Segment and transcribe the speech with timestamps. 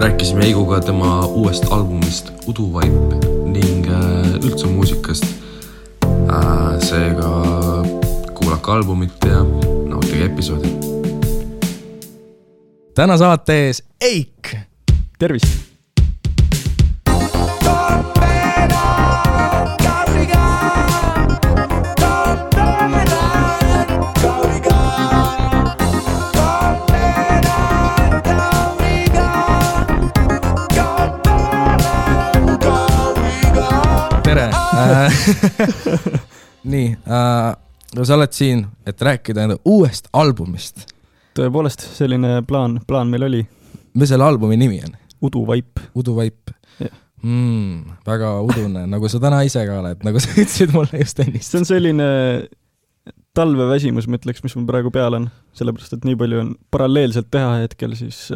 [0.00, 3.14] rääkisime Heiguga tema uuest albumist Uduvaip
[3.44, 5.24] ning äh, üldse muusikast.
[6.80, 7.30] seega
[8.34, 9.44] kuulake albumit ja
[9.88, 10.68] nautige episoodi.
[12.94, 14.56] täna saates Eik.
[15.18, 15.69] tervist
[36.72, 37.56] nii äh,,
[38.02, 40.86] sa oled siin, et rääkida enda uuest albumist.
[41.38, 43.42] tõepoolest, selline plaan, plaan meil oli.
[43.94, 44.96] mis selle albumi nimi on?
[45.22, 45.82] uduvaip.
[45.94, 46.54] uduvaip
[47.22, 47.98] mm,.
[48.06, 51.50] väga udune, nagu sa täna ise ka oled, nagu sa ütlesid mulle just ennist.
[51.50, 52.08] see on selline
[53.36, 57.60] talveväsimus, ma ütleks, mis mul praegu peal on, sellepärast et nii palju on paralleelselt teha
[57.64, 58.26] hetkel, siis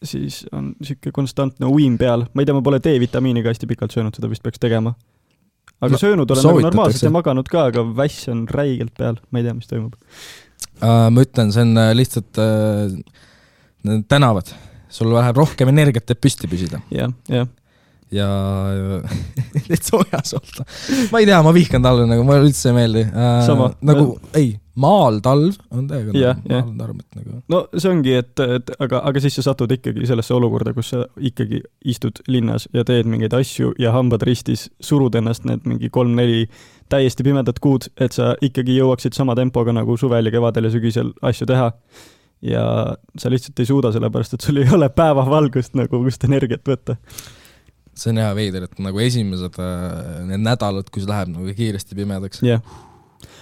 [0.00, 3.92] siis on niisugune konstantne uim peal, ma ei tea, ma pole D-vitamiini ka hästi pikalt
[3.92, 4.94] söönud, seda vist peaks tegema
[5.80, 9.40] aga no, söönud olen nagu normaalselt ja maganud ka, aga väss on räigelt peal, ma
[9.40, 11.06] ei tea, mis toimub uh,.
[11.12, 14.52] ma ütlen, see on äh, lihtsalt uh, tänavad,
[14.92, 17.08] sul läheb rohkem energiat, et püsti püsida ja,.
[17.08, 17.56] jah, jah
[18.10, 18.26] ja
[19.74, 20.66] et soojas olla.
[21.12, 23.52] ma ei tea, ma vihkan talve nagu, mulle üldse ei meeldi äh,.
[23.86, 26.66] nagu ei, maal talv on täiega yeah, yeah.
[26.84, 27.40] arm, et nagu.
[27.52, 31.04] no see ongi, et, et aga, aga siis sa satud ikkagi sellesse olukorda, kus sa
[31.30, 36.46] ikkagi istud linnas ja teed mingeid asju ja hambad ristis, surud ennast need mingi kolm-neli
[36.90, 41.12] täiesti pimedat kuud, et sa ikkagi jõuaksid sama tempoga nagu suvel ja kevadel ja sügisel
[41.22, 41.70] asju teha.
[42.40, 42.62] ja
[43.20, 46.96] sa lihtsalt ei suuda, sellepärast et sul ei ole päevavalgust nagu, kust energiat võtta
[48.00, 52.40] see on hea veider, et nagu esimesed äh, need nädalad, kus läheb nagu kiiresti pimedaks.
[52.46, 52.62] yeah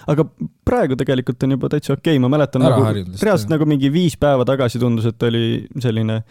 [0.08, 0.24] aga
[0.68, 4.16] praegu tegelikult on juba täitsa okei okay., ma mäletan Ära nagu, reaalselt nagu mingi viis
[4.20, 6.22] päeva tagasi tundus, et oli selline,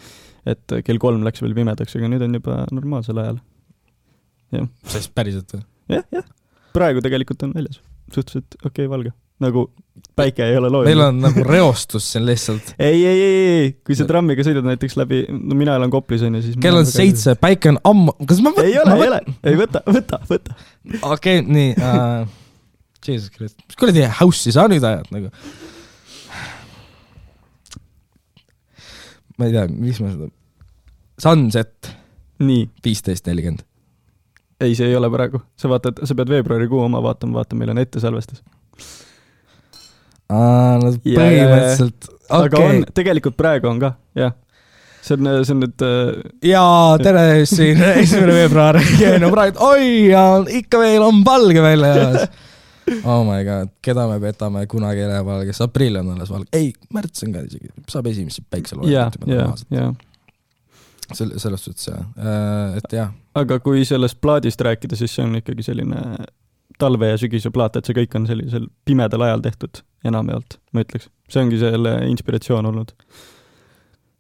[0.47, 3.37] et kell kolm läks veel pimedaks, aga nüüd on juba normaalsel ajal.
[4.57, 4.71] jah.
[4.95, 5.63] siis päriselt või?
[5.97, 6.27] jah, jah.
[6.77, 7.81] praegu tegelikult on väljas
[8.13, 9.67] suhteliselt okei okay, valge nagu
[10.17, 10.87] päike ei ole looja.
[10.89, 14.97] meil on nagu reostus siin lihtsalt ei, ei, ei, ei, kui sa trammiga sõidad näiteks
[14.97, 18.53] läbi, no mina elan Koplis onju, siis kell on seitse, päike on ammu, kas ma
[18.55, 18.65] võt-?
[18.65, 19.21] ei ole, ei ole,
[19.51, 20.57] ei võta, võta, võta.
[21.13, 22.35] okei okay,, nii uh,,
[23.05, 25.31] Jesus Christ, mis kuradi house'i sa nüüd ajad nagu?
[29.37, 30.29] ma ei tea, mis ma seda,
[31.21, 31.91] Sunset.
[32.43, 32.67] nii.
[32.85, 33.65] viisteist nelikümmend.
[34.61, 37.83] ei, see ei ole praegu, sa vaatad, sa pead veebruarikuu oma vaatama, vaata, meil on
[37.83, 38.41] ettesalvestus
[40.27, 42.35] aa, no põhimõtteliselt okay..
[42.41, 44.33] aga on, tegelikult praegu on ka, jah.
[45.05, 46.25] see on, see on nüüd äh....
[46.49, 48.81] jaa, tere siin, esimene veebruar,
[49.23, 50.27] no praegu, oi, ja
[50.59, 52.27] ikka veel on valge väljas.
[52.87, 56.71] Oh my god, keda me petame, kunagi ei lähe valgeks, aprill on alles valge, ei,
[56.95, 60.05] märts on ka isegi, saab esimesi päikseloojanguid juba normaalselt.
[61.15, 63.11] selle, selles suhtes jah, äh, et jah.
[63.35, 66.03] aga kui sellest plaadist rääkida, siis see on ikkagi selline
[66.79, 71.09] talve ja sügise plaat, et see kõik on sellisel pimedal ajal tehtud enamjaolt, ma ütleks.
[71.27, 72.95] see ongi selle inspiratsioon olnud.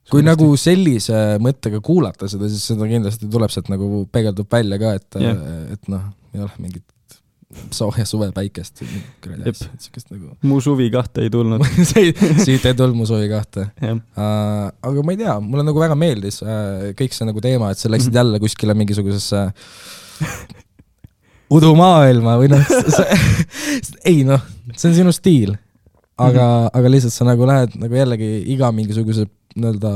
[0.07, 0.27] kui Suuresti.
[0.27, 5.19] nagu sellise mõttega kuulata seda, siis seda kindlasti tuleb sealt nagu peegeldub välja ka, et
[5.21, 6.83] yeah., et noh, ei ole mingit
[7.71, 8.81] sooja suvepäikest,
[9.79, 10.33] siukest nagu.
[10.43, 11.63] mu suvi kahte ei tulnud
[12.43, 14.01] siit ei tulnud mu suvi kahte uh,.
[14.83, 17.91] aga ma ei tea, mulle nagu väga meeldis uh, kõik see nagu teema, et sa
[17.91, 18.19] läksid -hmm.
[18.19, 19.45] jälle kuskile mingisugusesse
[21.55, 22.75] udumaailma või noh,
[24.11, 24.43] ei noh,
[24.75, 25.55] see on sinu stiil.
[26.17, 26.69] aga mm, -hmm.
[26.79, 29.91] aga lihtsalt sa nagu lähed nagu jällegi iga mingisuguse nii-öelda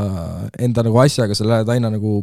[0.60, 2.22] enda nagu asjaga, sa lähed aina nagu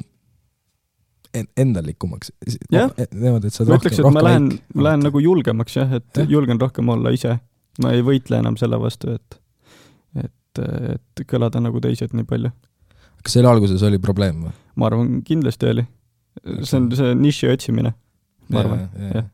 [1.35, 2.33] endalikumaks.
[2.73, 6.27] jah, e-, niimoodi, et ma lähen, ma lähen nagu julgemaks jah, et ja.
[6.29, 7.39] julgen rohkem olla ise.
[7.83, 9.41] ma ei võitle enam selle vastu, et,
[10.25, 10.63] et,
[10.95, 12.53] et kõlada nagu teised nii palju.
[13.23, 14.55] kas selle alguses oli probleem või?
[14.77, 15.87] ma arvan, kindlasti oli.
[16.63, 17.95] see on see niši otsimine
[18.49, 19.29] ma arvan, jah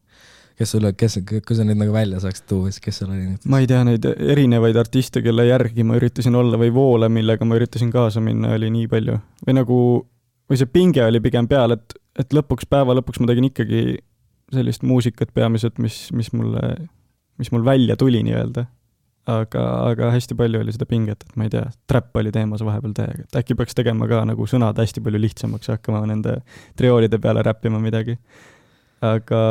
[0.58, 3.46] kes sul, kes, kui sa neid nagu välja saaksid tuua, siis kes sul oli nüüd?
[3.50, 7.58] ma ei tea neid erinevaid artiste, kelle järgi ma üritasin olla või voole, millega ma
[7.58, 9.18] üritasin kaasa minna, oli nii palju.
[9.46, 9.78] või nagu,
[10.50, 13.98] või see pinge oli pigem peal, et, et lõpuks, päeva lõpuks ma tegin ikkagi
[14.54, 16.62] sellist muusikat peamiselt, mis, mis mulle,
[17.40, 18.66] mis mul välja tuli nii-öelda.
[19.26, 22.92] aga, aga hästi palju oli seda pinget, et ma ei tea, trap oli teemas vahepeal
[22.92, 26.42] täiega, et äkki peaks tegema ka nagu sõnad hästi palju lihtsamaks ja hakkama nende
[26.76, 28.18] trioolide peale räppima midagi
[29.04, 29.42] aga,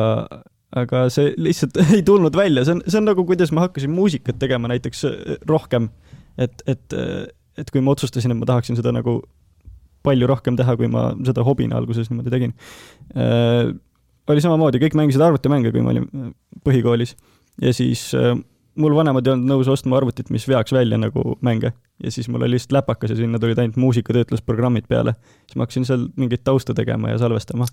[0.78, 4.39] aga see lihtsalt ei tulnud välja, see on, see on nagu, kuidas ma hakkasin muusikat
[4.42, 5.89] tegema näiteks äh, rohkem.
[6.38, 9.19] et, et, äh, et kui ma otsustasin, et ma tahaksin seda nagu
[10.03, 12.55] palju rohkem teha, kui ma seda hobina alguses niimoodi tegin
[13.15, 13.73] äh,.
[14.29, 16.33] oli samamoodi, kõik mängisid arvutimänge, kui ma olin äh,
[16.65, 17.15] põhikoolis
[17.61, 18.35] ja siis äh,
[18.79, 21.73] mul vanemad ei olnud nõus ostma arvutit, mis veaks välja nagu mänge
[22.03, 25.13] ja siis mul oli lihtsalt läpakas ja sinna tulid ainult muusikatöötlusprogrammid peale.
[25.45, 27.65] siis ma hakkasin seal mingeid tausta tegema ja salvestama.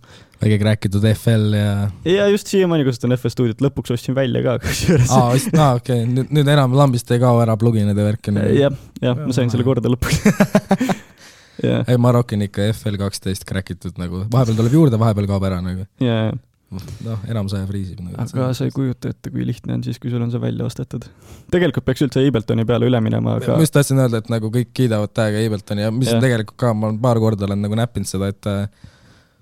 [0.43, 1.91] väike räägitud FL ja.
[2.05, 5.11] ja just siiamaani kasutan FL stuudiot, lõpuks ostsin välja ka kusjuures.
[5.11, 8.43] aa, aa okei okay., nüüd, nüüd enam lambist ei kao ära pluginid ja värk on
[8.43, 8.57] ju.
[8.61, 10.21] jah, jah, ma sain selle korda lõpuks
[11.65, 11.83] yeah..
[11.87, 15.61] ei, ma rokin ikka FL kaksteist crack itud nagu, vahepeal tuleb juurde, vahepeal kaob ära
[15.65, 15.89] nagu.
[16.03, 16.39] jaa, jaa
[16.71, 18.15] noh, enamus aja friisib nagu.
[18.23, 21.07] aga sa ei kujuta ette, kui lihtne on siis, kui sul on see välja ostetud.
[21.51, 24.71] tegelikult peaks üldse Abletoni peale üle minema, aga ma just tahtsin öelda, et nagu kõik
[24.77, 26.17] kiidavad täiega Abletoni ja mis ja.
[26.17, 28.63] on tegelikult ka, ma olen paar korda olen nagu näppinud seda, et äh,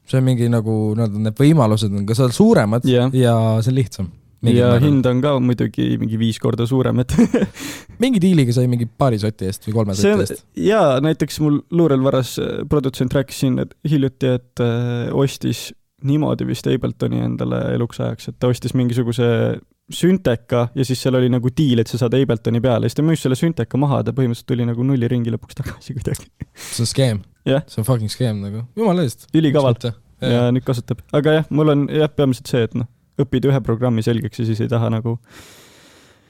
[0.09, 3.79] see on mingi nagu nii-öelda need võimalused on ka seal suuremad ja, ja see on
[3.82, 4.11] lihtsam.
[4.43, 4.85] Ja määral.
[4.85, 7.14] hind on ka muidugi mingi viis korda suurem, et
[8.02, 10.44] mingi diiliga sai mingi paari soti eest või kolme soti eest.
[10.62, 15.69] jaa, näiteks mul Luurel Varas äh, produtsent rääkis siin et hiljuti, et äh, ostis
[16.06, 19.58] niimoodi vist Abletoni endale eluks ajaks, et ta ostis mingisuguse
[19.88, 23.23] Synteka ja siis seal oli nagu diil, et sa saad Abletoni peale, siis ta müüs
[23.25, 26.29] selle Synteka maha, ta põhimõtteliselt tuli nagu nulli ringi lõpuks tagasi kuidagi.
[26.55, 27.64] see on skeem yeah..
[27.67, 29.26] see on fucking skeem nagu, jumala eest.
[29.35, 29.81] ülikaval.
[30.20, 32.87] ja, ja nüüd kasutab, aga jah, mul on jah, peamiselt see, et noh,
[33.23, 35.17] õpid ühe programmi selgeks ja siis ei taha nagu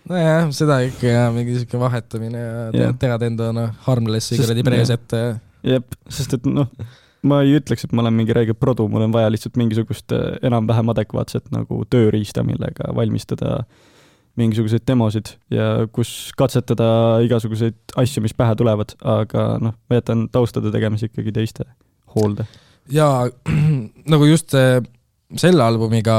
[0.09, 2.97] nojah, seda ikka ja mingi siuke vahetamine ja yeah.
[3.01, 5.37] tead enda noh, harmlessi kuradi prees ette ja.
[5.77, 6.71] jep, sest et noh
[7.27, 10.37] ma ei ütleks, et ma olen mingi räige produ, mul on vaja lihtsalt mingisugust äh,
[10.47, 13.63] enam-vähem adekvaatset nagu tööriista, millega valmistada
[14.39, 20.71] mingisuguseid demosid ja kus katsetada igasuguseid asju, mis pähe tulevad, aga noh, ma jätan taustade
[20.75, 21.67] tegemise ikkagi teiste
[22.15, 22.47] hoolde.
[22.93, 23.27] jaa,
[24.13, 24.79] nagu just see
[25.37, 26.15] selle albumiga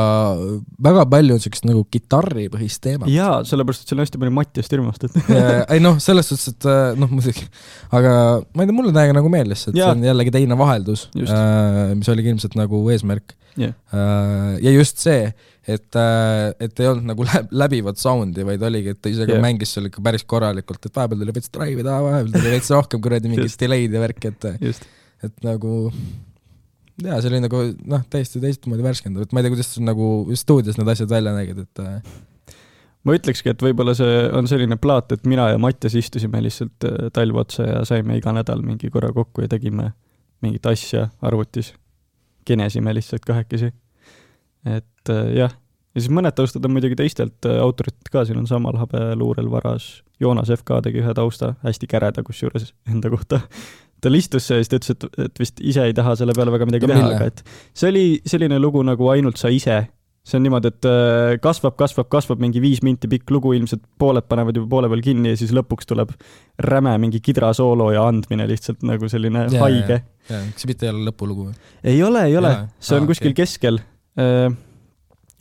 [0.85, 3.09] väga palju on siukest nagu kitarripõhist teemat.
[3.09, 5.31] jaa, sellepärast, et seal on hästi palju Mattiast hirmust, et
[5.73, 7.47] ei noh, selles suhtes, et äh, noh, muidugi,
[7.89, 8.11] aga
[8.53, 9.87] ma ei tea, mulle täiega nagu meeldis, et ja.
[9.87, 13.73] see on jällegi teine vaheldus, äh, mis oligi ilmselt nagu eesmärk yeah..
[13.89, 15.25] Äh, ja just see,
[15.65, 17.25] et, et ei olnud nagu
[17.65, 19.45] läbivat sound'i, vaid oligi, et ta ise ka yeah.
[19.49, 23.01] mängis seal ikka päris korralikult, et vahepeal tuli veits drive'i taha, vahepeal tuli veits rohkem
[23.09, 24.89] kuradi mingit delay'd ja värki, et,
[25.25, 25.79] et nagu
[27.03, 30.09] jaa, see oli nagu noh, täiesti teistmoodi värskendav, et ma ei tea, kuidas nagu
[30.39, 32.55] stuudios need asjad välja nägid, et äh,
[33.07, 37.07] ma ütlekski, et võib-olla see on selline plaat, et mina ja Mattias istusime lihtsalt äh,
[37.15, 39.91] talv otsa ja saime iga nädal mingi korra kokku ja tegime
[40.43, 41.73] mingit asja arvutis.
[42.45, 43.73] kinesime lihtsalt kahekesi.
[44.65, 45.53] et äh, jah,
[45.95, 50.03] ja siis mõned taustad on muidugi teistelt autoritelt ka, siin on Samal Habe, Luurel Varas,
[50.19, 53.41] Joonas FK tegi ühe tausta, hästi käreda kusjuures enda kohta
[54.03, 56.53] tal istus see ja siis ta ütles, et, et vist ise ei taha selle peale
[56.55, 57.41] väga midagi no, teha, aga et
[57.77, 59.81] see oli selline lugu nagu Ainult sa ise.
[60.29, 64.27] see on niimoodi, et äh, kasvab, kasvab, kasvab mingi viis minti pikk lugu, ilmselt pooled
[64.29, 66.11] panevad juba poole peal kinni ja siis lõpuks tuleb
[66.67, 70.01] räme mingi kidrasoolo ja andmine lihtsalt nagu selline yeah, haige.
[70.27, 71.59] kas see mitte ei ole lõpulugu või?
[71.83, 73.41] ei ole, ei ole, see on ah, kuskil okay.
[73.41, 73.81] keskel
[74.19, 74.51] äh,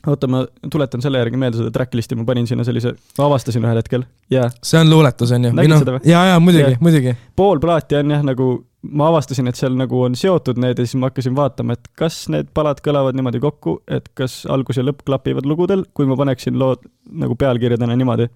[0.06, 3.80] oota, ma tuletan selle järgi meelde seda tracklist'i, ma panin sinna sellise, ma avastasin ühel
[3.80, 4.46] hetkel ja.
[4.62, 5.52] see on luuletus, on ju?
[5.58, 6.02] nägid seda või?
[6.08, 7.14] ja, ja muidugi, muidugi.
[7.38, 8.50] pool plaati on jah, nagu
[8.94, 12.20] ma avastasin, et seal nagu on seotud need ja siis ma hakkasin vaatama, et kas
[12.32, 16.58] need palad kõlavad niimoodi kokku, et kas algus ja lõpp klapivad lugudel, kui ma paneksin
[16.60, 18.28] lood nagu pealkirjadena niimoodi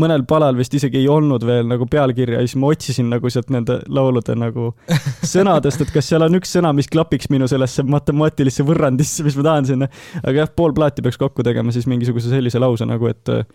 [0.00, 3.52] mõnel palal vist isegi ei olnud veel nagu pealkirja ja siis ma otsisin nagu sealt
[3.54, 4.72] nende laulude nagu
[5.34, 9.46] sõnadest, et kas seal on üks sõna, mis klapiks minu sellesse matemaatilisse võrrandisse, mis ma
[9.50, 9.90] tahan sinna.
[10.22, 13.46] aga jah, pool plaati peaks kokku tegema siis mingisuguse sellise lause nagu, et äh,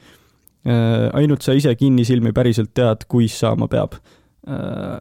[1.19, 4.99] ainult sa ise kinnisilmi päriselt tead, kuis saama peab äh,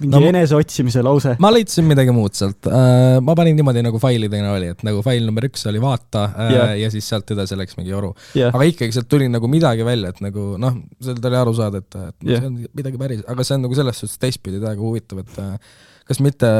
[0.00, 1.34] mingi no, eneseotsimise lause.
[1.42, 2.68] ma leidsin midagi muud sealt.
[2.68, 6.70] Äh, ma panin niimoodi nagu failidena oli, et nagu fail number üks oli vaata yeah.
[6.70, 8.54] Äh, ja siis sealt edasi läks mingi joru yeah..
[8.54, 12.00] aga ikkagi sealt tuli nagu midagi välja, et nagu noh, sealt oli aru saada, et,
[12.00, 12.40] et yeah.
[12.42, 15.76] see on midagi päris, aga see on nagu selles suhtes teistpidi täiega huvitav, et äh,
[16.08, 16.54] kas mitte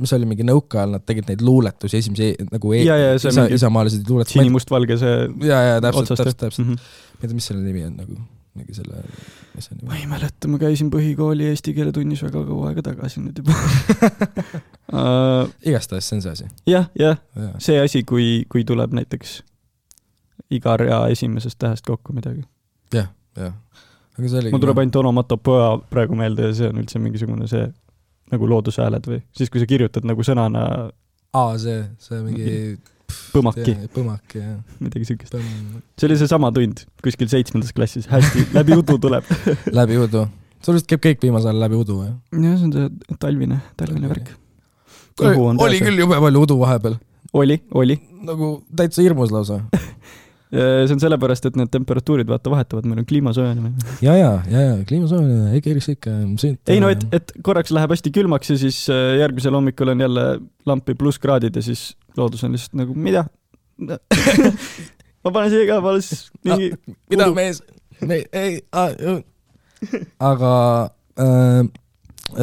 [0.00, 3.46] mis oli mingi nõuka ajal, nad tegid neid luuletusi esimesi nagu e ja, ja, isa,
[3.54, 4.40] isamaalised luuletused.
[4.40, 5.18] sinimustvalge see.
[5.46, 6.80] ja, ja täpselt, täpselt, täpselt mm.
[7.22, 7.36] -hmm.
[7.36, 8.18] mis selle nimi on nagu
[8.58, 9.02] mingi selle
[9.58, 9.82] asjani?
[9.88, 13.56] ma ei mäleta, ma käisin põhikooli eesti keele tunnis väga kaua aega tagasi nüüd juba
[14.92, 15.50] uh,.
[15.68, 16.84] igastahes see on see asi ja,.
[16.98, 19.40] jah, jah, see asi, kui, kui tuleb näiteks
[20.54, 22.44] iga rea esimesest tähest kokku midagi
[22.94, 23.04] ja,.
[23.04, 23.12] jah,
[23.48, 23.54] jah.
[24.18, 24.54] aga see oligi.
[24.54, 27.66] mul tuleb ainult onomatopoea praegu meelde ja see on üldse mingisugune see
[28.32, 30.64] nagu loodushääled või siis, kui sa kirjutad nagu sõnana.
[31.34, 32.50] aa, see, see mingi
[33.34, 33.74] põmaki.
[33.94, 34.56] põmak, jah.
[34.80, 35.34] midagi siukest.
[35.34, 39.28] see oli seesama tund kuskil seitsmendas klassis, hästi, läbi udu tuleb
[39.72, 40.26] läbi udu.
[40.64, 42.16] sul vist käib kõik viimasel ajal läbi udu, jah?
[42.32, 44.34] jah, see on see talvine, talvine värk.
[45.22, 46.98] oli küll jube palju udu vahepeal.
[47.32, 47.98] oli, oli.
[48.24, 49.62] nagu täitsa hirmus lausa
[50.54, 53.74] see on sellepärast, et need temperatuurid vaata vahetuvad, meil on kliima soojenemine.
[54.04, 56.14] ja, ja, ja, ja kliima soojenemine, ikka eriks ikka.
[56.70, 60.26] ei no, et, et korraks läheb hästi külmaks ja siis äh, järgmisel hommikul on jälle
[60.66, 63.26] lampi plusskraadid ja siis loodus on lihtsalt nagu, mida
[65.24, 66.96] ma panen siia ka, palun siis mingi ah,.
[67.10, 67.38] mida udu.
[67.38, 67.62] mees,
[68.04, 68.60] me ei
[70.22, 70.50] aga
[71.20, 71.62] äh,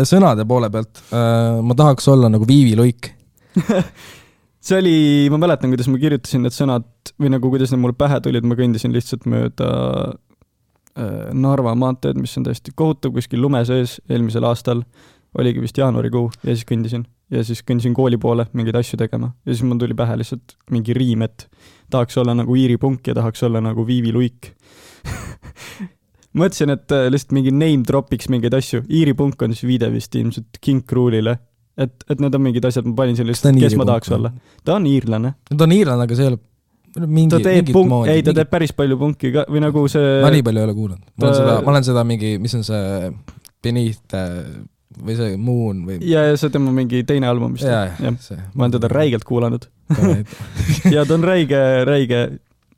[0.07, 3.11] sõnade poole pealt äh, ma tahaks olla nagu Viivi Luik.
[4.65, 4.97] see oli,
[5.33, 8.57] ma mäletan, kuidas ma kirjutasin need sõnad või nagu kuidas need mulle pähe tulid, ma
[8.59, 9.71] kõndisin lihtsalt mööda
[10.11, 14.83] äh, Narva maanteed, mis on täiesti kohutav kuskil lume sees eelmisel aastal,
[15.39, 19.53] oligi vist jaanuarikuu ja siis kõndisin ja siis kõndisin kooli poole mingeid asju tegema ja
[19.53, 21.47] siis mul tuli pähe lihtsalt mingi riim, et
[21.91, 24.51] tahaks olla nagu Iiri Punk ja tahaks olla nagu Viivi Luik
[26.37, 30.15] mõtlesin, et äh, lihtsalt mingi name drop'iks mingeid asju, Iiri Punk on siis viide vist
[30.19, 31.37] ilmselt King Kruulile,
[31.79, 34.19] et, et need on mingid asjad, ma panin selle lihtsalt, kes ma punk tahaks või?
[34.19, 34.33] olla.
[34.67, 38.23] ta on iirlane ta on iirlane, aga see ei ole mingi, ta teeb punk, ei
[38.27, 41.07] ta teeb päris palju punki ka või nagu see ma nii palju ei ole kuulanud.
[41.15, 43.11] ma olen ta- seda, ma olen seda mingi, mis on see
[43.61, 44.39] Beneath äh,
[44.99, 45.99] või see Moon või.
[46.05, 47.67] ja, ja see on tema mingi teine album vist.
[47.67, 48.89] jah, ma olen teda.
[48.91, 49.67] räigelt kuulanud
[50.95, 52.21] ja ta on räige, räige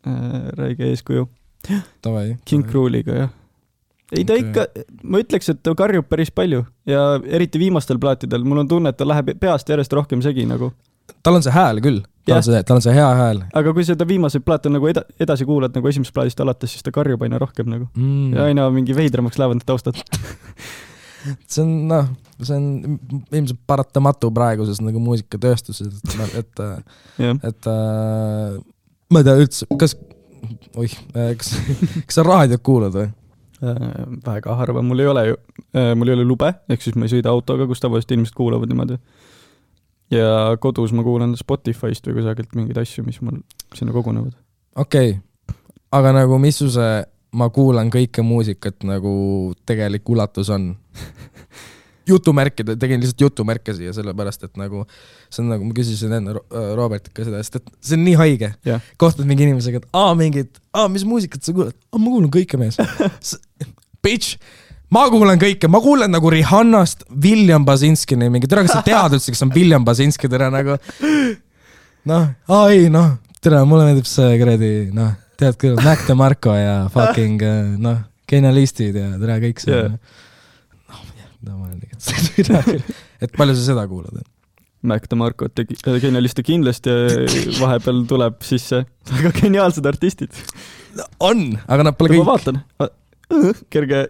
[0.07, 1.27] äh,, räige eeskuju.
[2.45, 2.65] King.
[2.67, 3.29] Kruuliga jah.
[4.11, 4.65] ei ta ikka,
[5.03, 8.99] ma ütleks, et ta karjub päris palju ja eriti viimastel plaatidel, mul on tunne, et
[8.99, 10.73] ta läheb peast järjest rohkem segi nagu.
[11.23, 13.85] tal on see hääl küll, tal on see, tal on see hea hääl aga kui
[13.87, 17.41] seda viimaseid plaate nagu eda-, edasi kuulad nagu esimesest plaadist alates, siis ta karjub aina
[17.41, 17.89] rohkem nagu.
[17.95, 18.33] mm.
[18.35, 20.03] ja aina mingi veidramaks lähevad need taustad.
[21.47, 22.09] see on noh,
[22.41, 22.99] see on
[23.31, 26.63] ilmselt paratamatu praeguses nagu muusikatööstuses, et, et,
[27.21, 28.55] jah, et äh,
[29.13, 29.95] ma ei tea üldse, kas,
[30.79, 31.53] oih, kas,
[32.07, 33.09] kas sa raadiot kuulad või?
[33.63, 33.83] Äh,
[34.25, 35.41] väga harva, mul ei ole ju,
[35.99, 38.99] mul ei ole lube, ehk siis ma ei sõida autoga, kus tavaliselt inimesed kuulavad niimoodi.
[40.13, 43.39] ja kodus ma kuulan Spotify'st või kusagilt mingeid asju, mis mul
[43.73, 44.35] sinna kogunevad.
[44.75, 45.21] okei okay.,
[45.93, 49.13] aga nagu mis su see, ma kuulan kõike muusikat nagu
[49.65, 50.73] tegelik ulatus on?
[52.07, 54.83] jutumärkide, tegin lihtsalt jutumärke siia sellepärast, et nagu
[55.31, 58.17] see on nagu, ma küsisin enne äh, Robertilt ka seda, sest et see on nii
[58.19, 58.83] haige Jah..
[58.99, 61.77] kohtad mingi inimesega, et aa mingid, aa mis muusikat sa kuulad?
[61.93, 62.79] aa ma kuulan kõike mees.
[64.03, 64.35] Bitch,
[64.91, 69.31] ma kuulan kõike, ma kuulan nagu Rihannast William Basinskini mingi, tere, kas sa tead üldse,
[69.31, 70.75] kes on William Basinski, tere nagu.
[72.11, 76.75] noh, aa ei noh, tere, mulle meeldib see kuradi noh, tead küll, Mac DeMarco ja
[76.93, 79.89] fucking äh, noh, genialistid ja tere kõik see Jaa.
[79.93, 84.23] noh, ma olen tegelikult, et palju sa seda kuulad?
[84.83, 87.23] Mac DeMarco tegi, genialiste kindlasti ja
[87.61, 90.43] vahepeal tuleb sisse väga geniaalsed artistid.
[91.23, 92.61] on, aga nad pole ma kõik, vaatan,
[93.73, 94.05] kerge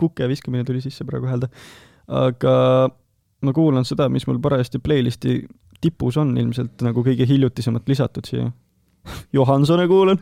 [0.00, 1.48] kuke viskamine tuli sisse praegu häälde.
[2.10, 2.54] aga
[3.44, 5.42] ma kuulan seda, mis mul parajasti playlisti
[5.84, 8.50] tipus on ilmselt nagu kõige hiljutisemat lisatud siia.
[9.36, 10.18] Johansone kuulan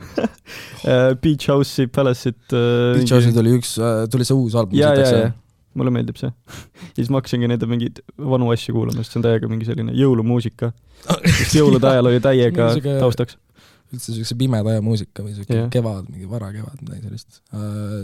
[1.22, 2.40] Beach House'i, Palace'it.
[2.50, 3.76] Beach House'il tuli üks,
[4.10, 4.78] tuli see uus album.
[4.78, 5.30] ja, ja, ja
[5.78, 6.28] mulle meeldib see.
[6.92, 9.94] ja siis ma hakkasingi nende mingeid vanu asju kuulama, sest see on täiega mingi selline
[9.96, 10.72] jõulumuusika.
[11.54, 12.66] jõulude ajal oli täiega
[13.00, 13.38] taustaks.
[13.92, 15.70] üldse siukse pimeda aja muusika või siuke Jah.
[15.72, 17.40] kevad, mingi varakevad, midagi sellist.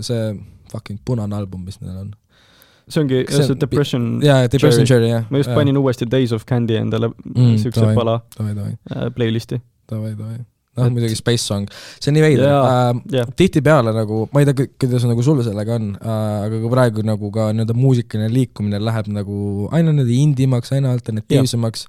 [0.09, 0.33] see
[0.73, 2.11] fucking punane album, mis neil on.
[2.89, 4.05] see ongi see see on- Depression.
[4.25, 5.25] jaa, Depression Cherry jah.
[5.31, 9.61] ma just panin uuesti Days of Candy endale Mm, siukse pala äh, playlisti.
[9.91, 10.39] davai, davai.
[10.79, 11.69] Noh Et-, muidugi Space Song,
[11.99, 13.03] see on nii veider Jaa, äh,.
[13.19, 16.17] jah, tihtipeale nagu, ma ei tea, kuidas nagu sul sellega on äh,,
[16.47, 21.87] aga kui praegu nagu ka nii-öelda muusikaline liikumine läheb nagu aina nii-öelda indimaks, aina alternatiivsemaks,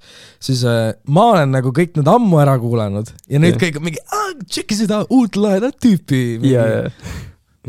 [0.50, 3.63] siis äh, ma olen nagu kõik need ammu ära kuulanud ja nüüd Jah.
[3.65, 4.05] kõik on mingi,
[4.50, 6.24] tšeki seda uut lahedat tüüpi.
[6.50, 7.17] ja, ja,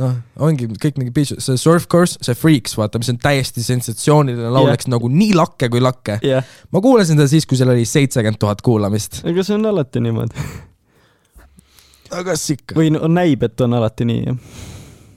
[0.00, 4.48] noh, ongi kõik mingi beach, see Surf Course, see Freaks, vaata, mis on täiesti sensatsiooniline
[4.48, 4.76] laul, Jah.
[4.76, 6.20] läks nagu nii lakke kui lakke.
[6.26, 9.22] jah, ma kuulasin seda siis, kui seal oli seitsekümmend tuhat kuulamist.
[9.28, 10.48] ega see on alati niimoodi.
[12.10, 12.76] Aga kas ikka?
[12.78, 14.64] või no näib, et on alati nii, jah.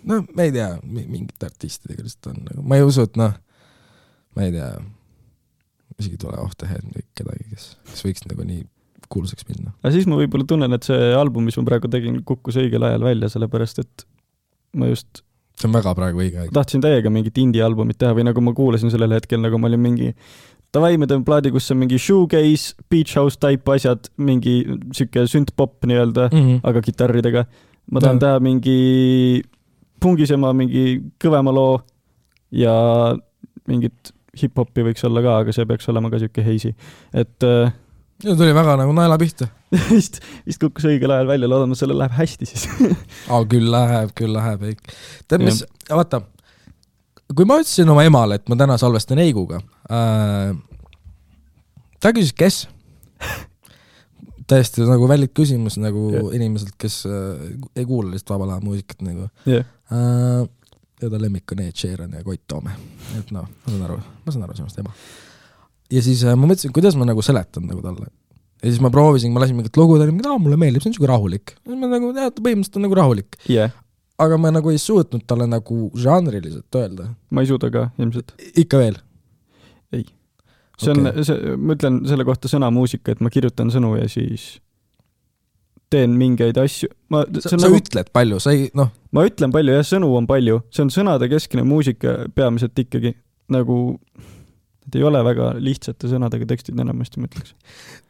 [0.09, 3.35] no ma ei tea, mingite artistidega lihtsalt on ma ei usu, et noh,
[4.37, 4.69] ma ei tea,
[5.97, 8.63] isegi ei tule nüüd kedagi, kes, kes võiks nagu nii
[9.13, 9.75] kuulsaks minna.
[9.81, 13.05] aga siis ma võib-olla tunnen, et see album, mis ma praegu tegin, kukkus õigel ajal
[13.09, 14.07] välja, sellepärast et
[14.79, 15.21] ma just
[15.59, 16.53] see on väga praegu õige aeg.
[16.55, 20.09] tahtsin täiega mingit indie-albumit teha või nagu ma kuulasin sellel hetkel, nagu ma olin mingi
[20.73, 24.63] davai, me teeme plaadi, kus on mingi shoegaze, beach house type asjad, mingi
[24.95, 26.59] sihuke sündpop nii-öelda, Mm -hmm.
[26.63, 27.45] aga kitarridega.
[27.91, 28.19] ma tahan Jaa.
[28.19, 29.43] teha mingi
[29.99, 31.81] pungisema, mingi kõvema loo
[32.51, 32.73] ja
[33.67, 36.75] mingit hip-hopi võiks olla ka, aga see peaks olema ka sihuke heisi.
[37.13, 37.71] et äh,
[38.23, 39.47] ja tuli väga nagu naela pihta.
[39.91, 42.67] vist, vist kukkus õigel ajal välja, loodame, sellel läheb hästi siis.
[43.31, 44.63] aa, küll läheb, küll läheb.
[45.27, 46.21] tead, mis, vaata,
[47.37, 49.59] kui ma ütlesin oma emale, et ma täna salvestan Heiguga
[49.91, 50.53] äh,,
[52.03, 52.63] ta küsis, kes
[54.49, 56.23] täiesti nagu valid küsimus nagu Jah.
[56.23, 56.35] yeah.
[56.39, 57.45] inimeselt, kes äh,
[57.79, 60.41] ei kuula lihtsalt vaba lahe muusikat nagu jah, äh,.
[61.03, 62.75] ja ta lemmik on Ed Sheeran ja Koit Toome,
[63.19, 64.93] et noh, ma saan aru, ma saan aru sinust ema.
[65.93, 68.09] ja siis äh, ma mõtlesin, kuidas ma nagu seletan nagu talle.
[68.61, 70.91] ja siis ma proovisin, ma lasin mingit lugu, ta oli mingi, aa mulle meeldib, see
[70.91, 71.55] on siuke rahulik.
[71.71, 73.39] ma nagu, tead, põhimõtteliselt on nagu rahulik.
[73.51, 73.73] jah,
[74.23, 77.11] aga ma nagu ei suutnud talle nagu žanriliselt öelda.
[77.29, 78.35] ma ei suuda ka ilmselt.
[78.55, 78.99] ikka veel?
[80.83, 81.23] see on Okei.
[81.27, 84.57] see, ma ütlen selle kohta sõna muusika, et ma kirjutan sõnu ja siis
[85.93, 86.89] teen mingeid asju.
[87.13, 90.09] ma, sa, on sa nagu, ütled palju, sa ei noh, ma ütlen palju jah, sõnu
[90.17, 93.13] on palju, see on sõnadekeskne muusika peamiselt ikkagi
[93.53, 93.97] nagu,
[94.87, 97.53] need ei ole väga lihtsate sõnadega tekstid enamasti, ma ütleks.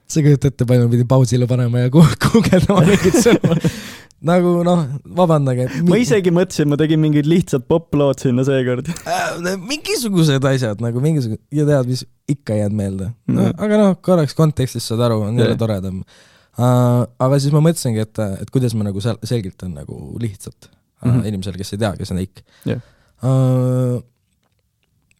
[0.08, 3.58] sa ei kujuta ette, palju ma pidin pausile panema ja gu- guugeldama mingit sõnu.
[4.24, 4.84] nagu noh,
[5.18, 5.68] vabandage.
[5.88, 8.88] ma isegi mõtlesin, ma tegin mingid lihtsad poplood sinna seekord.
[9.04, 9.58] äh,.
[9.60, 13.58] mingisugused asjad nagu mingisugused ja tead, mis ikka jäänud meelde no, Mhm..
[13.58, 17.04] aga noh, korraks kontekstist saad aru, on jälle toredam uh,.
[17.20, 20.72] aga siis ma mõtlesingi, et, et kuidas ma nagu sel-, selgitan nagu lihtsalt uh,
[21.08, 21.12] mm.
[21.12, 21.28] -hmm.
[21.34, 22.82] inimesele, kes ei tea, kes on Eik Jah.
[23.28, 24.00] uh,.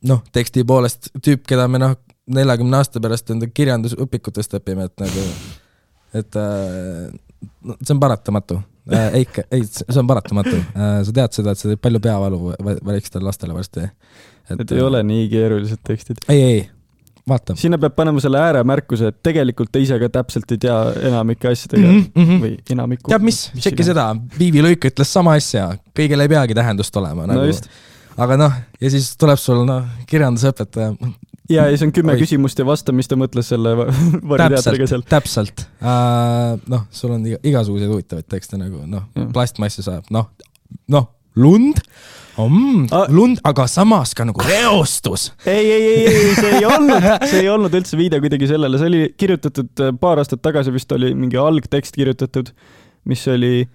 [0.08, 1.98] noh, teksti poolest tüüp, keda me noh,
[2.34, 5.28] neljakümne aasta pärast enda kirjandusõpikutest õpime, et nagu,
[6.16, 7.12] et uh,
[7.64, 9.10] no, see on paratamatu uh,.
[9.20, 11.00] Eik, ei, see on paratamatu uh,.
[11.08, 13.88] sa tead seda, et see teeb palju peavalu va- väikestele lastele varsti.
[14.54, 16.18] Need ei ole nii keerulised tekstid.
[16.30, 16.62] ei, ei,
[17.30, 17.56] vaata.
[17.56, 20.76] sinna peab panema selle ääremärkuse, et tegelikult ta ise ka täpselt ei tea
[21.12, 22.42] enamike asjadega Mhm, mhm.
[22.44, 23.08] või enamikku.
[23.14, 24.10] tead mis, tšeki seda,
[24.40, 27.70] Viivi Luik ütles sama asja, kõigil ei peagi tähendust olema no nagu just.
[28.20, 30.92] aga noh, ja siis tuleb sul noh, kirjandusõpetaja,
[31.50, 32.24] ja, ja see on kümme Oi.
[32.24, 33.90] küsimust ja vasta, mis ta mõtles selle va-
[34.34, 35.66] variteatriga seal täpselt,.
[35.82, 36.56] uh,.
[36.72, 40.32] noh, sul on iga, igasuguseid huvitavaid tekste nagu noh plastmassi saab, noh,
[40.92, 41.10] noh,
[41.40, 41.82] lund
[42.38, 45.32] mm, lund, aga samas ka nagu reostus.
[45.46, 48.92] ei, ei, ei, ei, see ei olnud, see ei olnud üldse viide kuidagi sellele, see
[48.92, 52.54] oli kirjutatud äh, paar aastat tagasi vist oli mingi algtekst kirjutatud,
[53.10, 53.68] mis oli,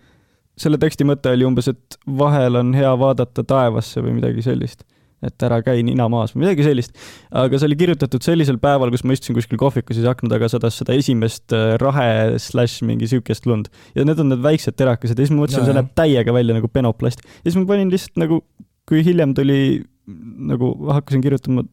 [0.58, 4.87] selle teksti mõte oli umbes, et vahel on hea vaadata taevasse või midagi sellist.
[5.25, 6.94] Et ära käi nina maas või midagi sellist.
[7.34, 10.50] aga see oli kirjutatud sellisel päeval, kus ma istusin kuskil kohvikus ja siis akna taga
[10.52, 13.70] sadas seda esimest äh, rahe slaš mingi siukest lund.
[13.98, 15.80] ja need on need väiksed terakesed ja siis ma mõtlesin, see Jaa.
[15.80, 17.25] näeb täiega välja nagu penoplast.
[17.42, 18.42] ja siis ma panin lihtsalt nagu,
[18.88, 21.66] kui hiljem tuli nagu hakkasin kirjutama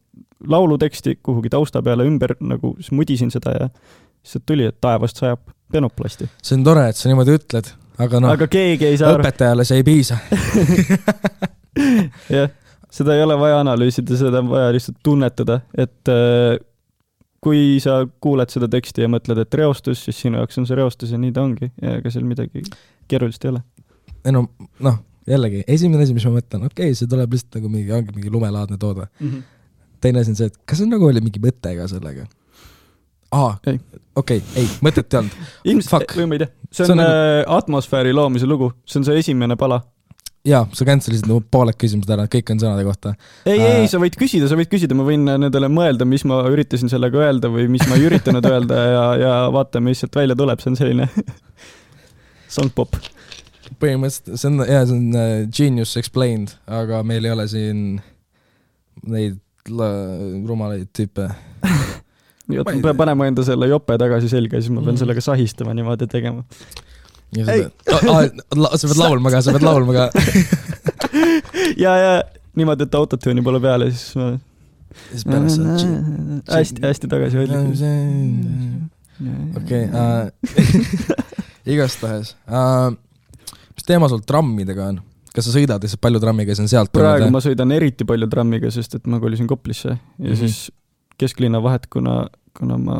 [0.48, 5.22] lauluteksti kuhugi tausta peale ümber nagu siis mudisin seda ja siis sealt tuli, et taevast
[5.22, 5.40] sajab
[5.72, 6.28] penoplasti.
[6.42, 9.66] see on tore, et sa niimoodi ütled, aga noh, aga keegi ei saa aru, õpetajale
[9.68, 10.18] see ei piisa.
[12.36, 12.50] jah,
[12.96, 16.56] seda ei ole vaja analüüsida, seda on vaja lihtsalt tunnetada, et äh,
[17.44, 21.12] kui sa kuuled seda teksti ja mõtled, et reostus, siis sinu jaoks on see reostus
[21.14, 22.64] ja nii ta ongi ega seal midagi
[23.10, 23.60] keerulist ei ole.
[24.24, 24.46] ei no,
[24.82, 24.96] noh,
[25.28, 28.32] jällegi esimene asi, mis ma mõtlen, okei okay,, see tuleb lihtsalt nagu mingi, ongi mingi
[28.32, 29.06] lumelaadne toode.
[30.00, 32.26] teine asi on see, et kas on nagu oli mingi mõte ka sellega?
[33.36, 33.80] aa Ei.,
[34.16, 35.50] okei, ei, mõtet ei olnud.
[35.72, 37.58] ilmselt või ma ei tea, see See on, on on nagu...
[37.58, 39.82] atmosfääri loomise lugu, see on see esimene pala.
[40.46, 43.14] jaa, sa cancel isid nagu pooled küsimused ära, kõik on sõnade kohta.
[43.46, 43.80] ei, Äh.
[43.82, 47.18] ei, sa võid küsida, sa võid küsida, ma võin nendele mõelda, mis ma üritasin sellega
[47.26, 50.70] öelda või mis ma ei üritanud öelda ja, ja vaatame, mis sealt välja tuleb, see
[50.72, 51.08] on selline
[52.56, 52.94] songpop.
[53.82, 57.80] põhimõtteliselt see on, jaa, see on uh, genius explained, aga meil ei ole siin
[59.06, 59.90] neid la-
[60.46, 61.26] rumalaid tüüpe.
[62.46, 65.00] nii, et ma pean panema enda selle jope tagasi selga ja siis ma pean Mhm.
[65.02, 66.44] sellega sahistama niimoodi tegema.
[67.34, 67.66] Ja Ei.
[67.86, 67.98] sa
[68.88, 70.04] pead, laulma ka, sa pead laulma ka.
[71.84, 72.12] ja, ja
[72.56, 74.28] niimoodi, et autotune'i pole peal ja siis ma
[75.10, 77.58] siis pärast saad hästi, hästi tagasihoidlik.
[79.60, 79.82] okei,
[81.74, 82.94] igastahes uh,,
[83.74, 85.02] mis teema sul trammidega on?
[85.36, 88.28] kas sa sõidad lihtsalt palju trammiga ja see on sealt praegu ma sõidan eriti palju
[88.32, 90.24] trammiga, sest et ma kolisin Koplisse ja mm.
[90.30, 90.38] -hmm.
[90.40, 90.70] siis
[91.18, 92.98] kesklinna vahet, kuna, kuna ma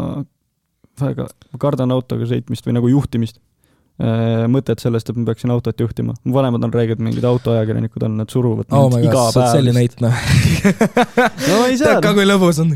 [1.01, 3.41] väga, ma kardan autoga sõitmist või nagu juhtimist.
[3.97, 6.13] Mõtet sellest, et ma peaksin autot juhtima.
[6.25, 9.85] mu vanemad on räiged mingid autoajakirjanikud on, nad suruvad oh mind iga päev selline.
[9.87, 10.13] eit noh.
[11.49, 12.75] no ma ei saa tead, ka, kui lõbus on.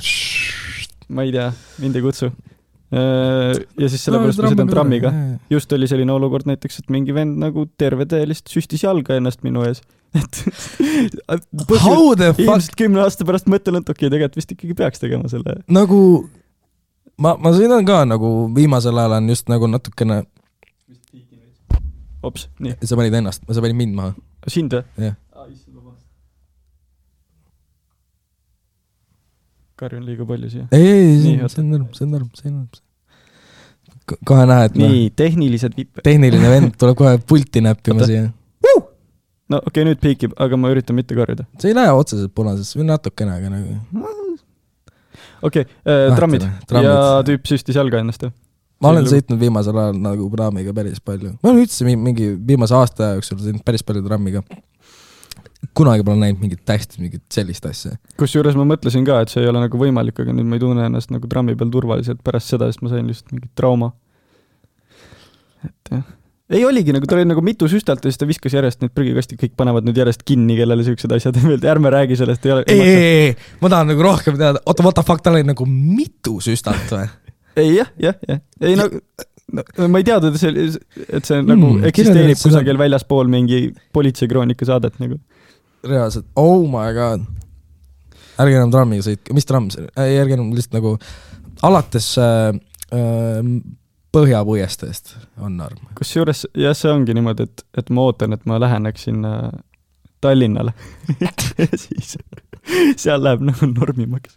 [1.13, 1.51] ma ei tea,
[1.85, 2.31] mind ei kutsu.
[2.91, 5.13] ja siis sellepärast ma sõidan trammiga.
[5.53, 9.45] just oli selline olukord näiteks, et mingi vend nagu terve tee lihtsalt süstis jalga ennast
[9.45, 9.85] minu ees.
[10.21, 10.41] et
[12.43, 15.61] ilmselt kümne aasta pärast mõtlen, et okei okay,, tegelikult vist ikkagi peaks tegema selle.
[15.69, 16.01] nagu
[17.21, 20.23] ma, ma sõidan ka nagu viimasel ajal on just nagu natukene,
[22.25, 24.15] hops, nii, sa panid ennast, sa panid mind maha.
[24.49, 24.85] sind või?
[25.09, 25.19] Jah..
[29.81, 30.67] karjun liiga palju siia.
[30.77, 31.55] ei, ei, ei, oota.
[31.55, 34.19] see on norm, see on norm, see on norm.
[34.29, 36.03] kohe näed, et noh, nii, tehnilised vipp.
[36.07, 38.27] tehniline vend tuleb kohe pulti näppima siia.
[38.29, 41.49] no okei okay,, nüüd piikib, aga ma üritan mitte karjuda.
[41.63, 43.79] see ei lähe otseselt punasesse, või natukene, aga nagu.
[45.49, 46.91] okei okay,, trammid Trammid.
[46.91, 48.37] ja tüüp süstis jalga ennast või?
[48.81, 51.35] Ma olen sõitnud viimasel ajal nagu trammiga päris palju.
[51.43, 54.43] ma olen üldse mi- mingi viimase aasta jooksul sõitnud päris palju trammiga.
[55.77, 57.97] kunagi pole näinud mingit täiesti mingit sellist asja.
[58.21, 60.87] kusjuures ma mõtlesin ka, et see ei ole nagu võimalik, aga nüüd ma ei tunne
[60.88, 63.93] ennast nagu trammi peal turvaliselt pärast seda, sest ma sain lihtsalt mingi trauma.
[65.64, 66.07] et jah,
[66.51, 69.38] ei oligi nagu, tal oli nagu mitu süstalt ja siis ta viskas järjest need prügikastid,
[69.38, 72.64] kõik panevad nüüd järjest kinni, kellele siuksed asjad ei meeldi, ärme räägi sellest, ei ole.
[72.66, 75.69] ei, ei, ei, ma tahan nagu rohkem teada, oota, what the fuck, tal oli nagu
[75.69, 77.05] mitu süstat või?
[77.57, 78.87] Ei jah, jah, jah, ei no,
[79.55, 82.79] no ma ei teadnud, et see, et see nagu Mm, mm, eksisteerib kirjeldad seda- kusagil
[82.81, 83.61] väljaspool mingi
[83.97, 85.19] politseikroonika saadet nagu.
[85.85, 87.25] reaalselt, oh my god.
[88.41, 90.95] ärge enam trammiga sõitke, mis tramm see, ei ärge enam lihtsalt nagu
[91.67, 92.53] alates äh,
[92.93, 93.51] äh,
[94.15, 95.83] põhjapuiesteest on arm.
[95.99, 99.35] kusjuures jah, see ongi niimoodi, et, et ma ootan, et ma läheneks sinna
[100.21, 100.75] Tallinnale
[101.25, 102.17] ja siis
[103.01, 104.35] seal läheb nagu normimaks.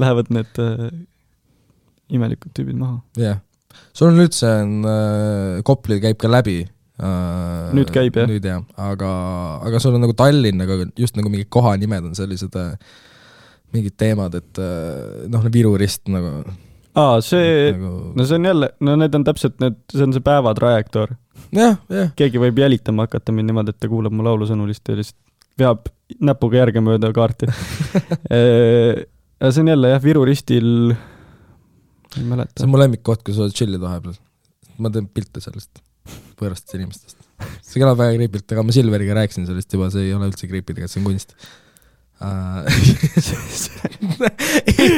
[0.00, 0.88] Lähevad need äh,
[2.12, 3.00] imelikud tüübid maha.
[3.16, 3.42] jah yeah.,
[3.94, 7.72] sul on üldse on äh,, Kopli käib ka läbi äh,.
[7.74, 8.28] Nüüd käib, jah.
[8.30, 9.10] nüüd jah, aga,
[9.66, 12.76] aga sul on nagu Tallinn, aga just nagu mingid kohanimed on sellised äh,
[13.74, 16.44] mingid teemad, et äh, noh, Viru rist nagu,
[16.94, 20.24] aa, see, nagu no see on jälle, no need on täpselt need, see on see
[20.24, 21.16] päevatrajektoor.
[21.54, 25.00] jah, jah, keegi võib jälitama hakata mind niimoodi, et ta kuulab mu laulusõnu lihtsalt ja
[25.02, 25.20] lihtsalt
[25.60, 25.90] veab
[26.24, 27.48] näpuga järgemööda kaarti.
[29.54, 30.94] see on jälle jah, Viru ristil,
[32.14, 32.72] ei see mäleta on.
[32.72, 34.16] mu lemmikkoht, kus sa chill'id vahepeal.
[34.82, 35.82] ma teen pilte sellest,
[36.40, 37.18] võõrastest inimestest.
[37.62, 40.72] see kõlab väga creepy'lt, aga ma Silveriga rääkisin sellest juba, see ei ole üldse creepy,
[40.72, 41.36] tegelikult see on kunst
[42.24, 42.62] uh.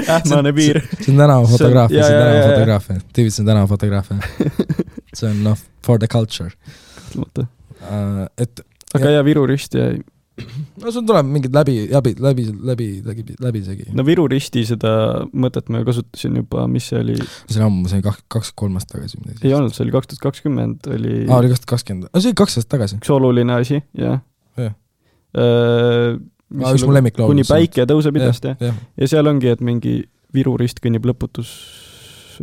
[0.17, 0.83] ähmane piir.
[1.01, 4.17] see on tänavafotograafia, see on tänavafotograafia, tüübid, see on tänavafotograafia.
[5.17, 6.53] see on noh, for the culture
[7.17, 8.27] uh,.
[8.37, 8.65] et
[8.97, 9.91] aga jaa, Viru rist ja,
[10.83, 13.89] no sul tuleb mingid läbi, läbi, läbi, läbi, läbi, läbisegi.
[13.97, 14.93] no Viru risti seda
[15.33, 17.17] mõtet ma kasutasin juba, mis see oli,
[17.49, 20.25] see on ammu, see oli kaks, kaks-kolm aastat tagasi ei olnud, see oli kaks tuhat
[20.29, 23.01] kakskümmend oli aa, oli kaks tuhat kakskümmend, see oli kaks aastat tagasi.
[23.01, 24.21] üks oluline asi, jah.
[25.37, 26.13] Aa,
[26.73, 30.03] üks mu lemmiklaul, kuni päike tõuseb idast, jah, ja seal ongi, et mingi
[30.37, 31.51] Viru rist kõnnib lõputus,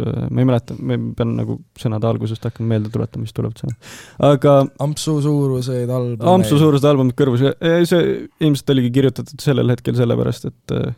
[0.02, 3.76] ma ei mäleta, ma pean nagu sõnade algusest hakkama meelde tuletama, mis tuleb seal.
[4.32, 6.26] aga ampsu suuruseid albumeid.
[6.34, 7.46] Ampsu suurused albumid kõrvus,
[7.90, 8.04] see
[8.44, 10.92] ilmselt oligi kirjutatud sellel hetkel sellepärast, et äh,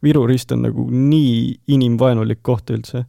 [0.00, 3.04] Viru rist on nagu nii inimvaenulik koht üldse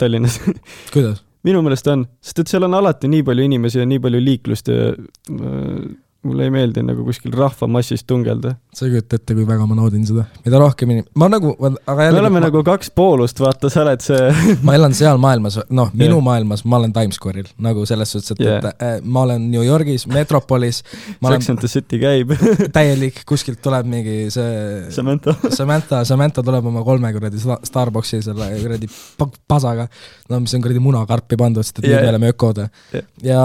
[0.00, 0.40] Tallinnas.
[0.94, 1.20] kuidas?
[1.44, 4.70] minu meelest on, sest et seal on alati nii palju inimesi ja nii palju liiklust
[4.72, 5.84] ja äh,
[6.24, 8.54] mulle ei meeldi nagu kuskil rahvamassis tungelda.
[8.74, 11.94] sa ei kujuta ette, kui väga ma naudin seda, mida rohkem inim-, ma nagu, aga
[11.98, 14.30] me jällegi oleme ma, nagu kaks poolust, vaata, sa oled see
[14.66, 16.24] ma elan seal maailmas, noh, minu Jah.
[16.30, 19.62] maailmas ma olen Times Square'il nagu selles suhtes, et yeah., et äh, ma olen New
[19.64, 20.82] Yorgis, Metropolis,
[21.22, 22.34] Sex and the City käib,
[22.76, 25.36] täielik, kuskilt tuleb mingi see Samantha.
[25.58, 28.88] Samantha, Samantha tuleb oma kolme kuradi sta- Starbucksi selle kuradi
[29.20, 29.86] pa- pasaga,
[30.32, 32.14] no mis on kuradi munakarpi pandud, sest et yeah, me jaa.
[32.16, 33.06] oleme ökod Jah.
[33.22, 33.40] ja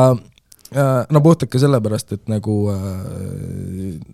[0.76, 2.84] no puhtalt ka sellepärast, et nagu äh,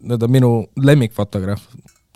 [0.06, 1.66] nii-öelda minu lemmikfotograaf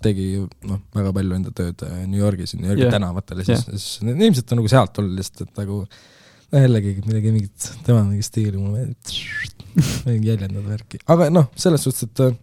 [0.03, 2.93] tegi noh, väga palju enda tööd äh, New Yorgis, New Yorgi yeah.
[2.93, 6.63] tänavatel ja siis yeah., siis need inimesed on nagu sealt tulnud lihtsalt, et nagu no
[6.63, 8.87] jällegi midagi mingit, tema mingi stiili mulle
[10.07, 12.39] mingi jäljendada värki, aga noh, selles suhtes, et äh,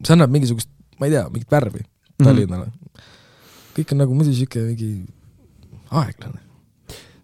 [0.00, 1.84] see annab mingisugust, ma ei tea, mingit värvi
[2.18, 2.26] Mhm.
[2.26, 2.72] Tallinnale mm.
[2.72, 3.02] -hmm.
[3.76, 5.06] kõik on nagu muidu sihuke mingi
[5.90, 6.40] aeglane.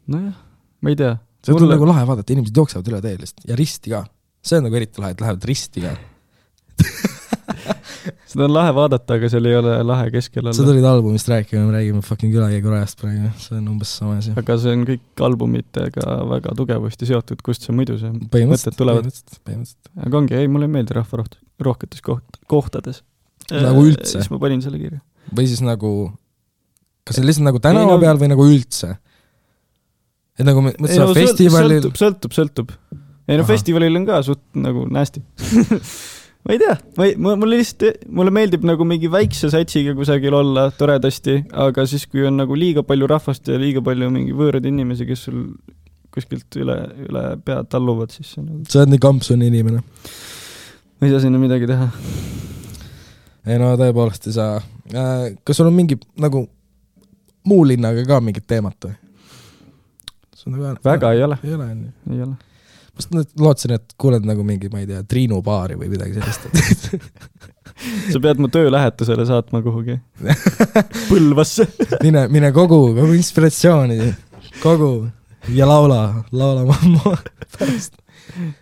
[0.06, 0.34] nojah,
[0.80, 1.16] ma ei tea.
[1.44, 4.04] Seda on nagu lahe vaadata, inimesed jooksevad üle tee lihtsalt ja risti ka.
[4.44, 5.94] see on nagu eriti lahe, et lähevad risti ka.
[8.30, 10.66] seda on lahe vaadata, aga seal ei ole lahe keskel sa olla.
[10.70, 14.34] tulid albumist rääkima, me räägime fucking külakäigu rajast praegu, see on umbes sama asi.
[14.40, 18.12] aga see on kõik albumitega väga tugevasti seotud, kust see muidu see
[18.50, 19.08] mõtted tulevad.
[20.08, 23.02] aga ongi, ei, mulle ei meeldi rahvaroht-, rohketes koht-, kohtades.
[23.52, 24.18] Nagu üldse?
[24.18, 25.02] siis ma panin selle kirja.
[25.34, 25.94] või siis nagu,
[27.04, 28.96] kas see lihtsalt nagu tänava no- peal või nagu üldse?
[30.38, 32.74] Et nagu me mõtlesime no, festivalil, sõltub, sõltub, sõltub.
[33.28, 33.50] ei no Ahah.
[33.52, 35.22] festivalil on ka suht nagu nasty
[36.44, 40.66] ma ei tea, ma ei, mulle lihtsalt, mulle meeldib nagu mingi väikse satsiga kusagil olla
[40.76, 45.06] toredasti, aga siis, kui on nagu liiga palju rahvast ja liiga palju mingi võõraid inimesi,
[45.08, 45.46] kes sul
[46.14, 46.76] kuskilt üle,
[47.08, 49.80] üle pea talluvad, siis see on nagu, sa oled nii kampsuni inimene.
[51.00, 51.88] ma ei saa sinna midagi teha.
[53.48, 55.32] ei no tõepoolest ei saa äh,.
[55.44, 56.44] kas sul on mingi nagu
[57.48, 58.98] muu linnaga ka mingit teemat või?
[60.84, 61.92] Väga ei ole, ei ole onju.
[62.12, 62.36] ei ole.
[62.94, 66.94] ma just lootsin, et kuuled nagu mingi, ma ei tea, Triinu baari või midagi sellist.
[68.12, 69.98] sa pead mu töölähetusele saatma kuhugi.
[71.10, 71.66] Põlvasse.
[72.02, 74.12] mine, mine kogu, kogu inspiratsiooni,
[74.62, 74.92] kogu
[75.54, 77.16] ja laula, laula mamma
[77.58, 77.98] pärast.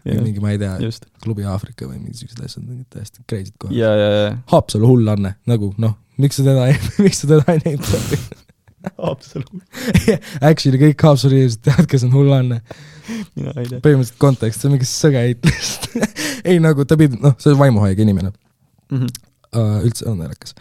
[0.04, 0.76] mingi, ma ei tea,
[1.22, 3.76] klubi Aafrika või mingisugused asjad, mingid täiesti crazy'd kohad.
[4.52, 8.00] Haapsalu hull Anne, nagu noh, miks sa teda ei, miks sa teda ei näita?
[9.12, 9.66] absoluutselt.
[10.50, 12.60] Actually kõik Haapsalu inimesed teavad, kes on hull Anne.
[13.36, 13.80] mina ei tea.
[13.84, 16.16] põhimõtteliselt kontekst, see on mingi sõge heit lihtsalt.
[16.52, 18.32] ei nagu ta pidi, noh, see on vaimuhaige inimene
[18.92, 19.06] Mhm.
[19.56, 20.52] uh,, üldse on naljakas.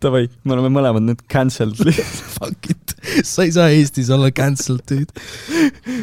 [0.00, 2.22] Davai, me oleme mõlemad nüüd cancelled lihtsalt.
[2.38, 2.89] Fuck it.
[3.32, 5.12] sa ei saa Eestis olla cancelled dude.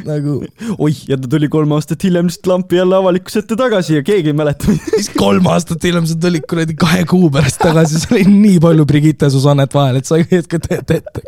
[0.07, 0.31] nagu
[0.77, 4.27] oih, ja ta tuli kolm aastat hiljem lihtsalt lampi jälle avalikkuse ette tagasi ja keegi
[4.33, 4.65] ei mäleta.
[4.95, 8.83] siis kolm aastat hiljem sa tulid kuradi kahe kuu pärast tagasi, seal oli nii palju
[8.89, 11.19] Brigitte Susannet vahel, et sa ei oska ette ette.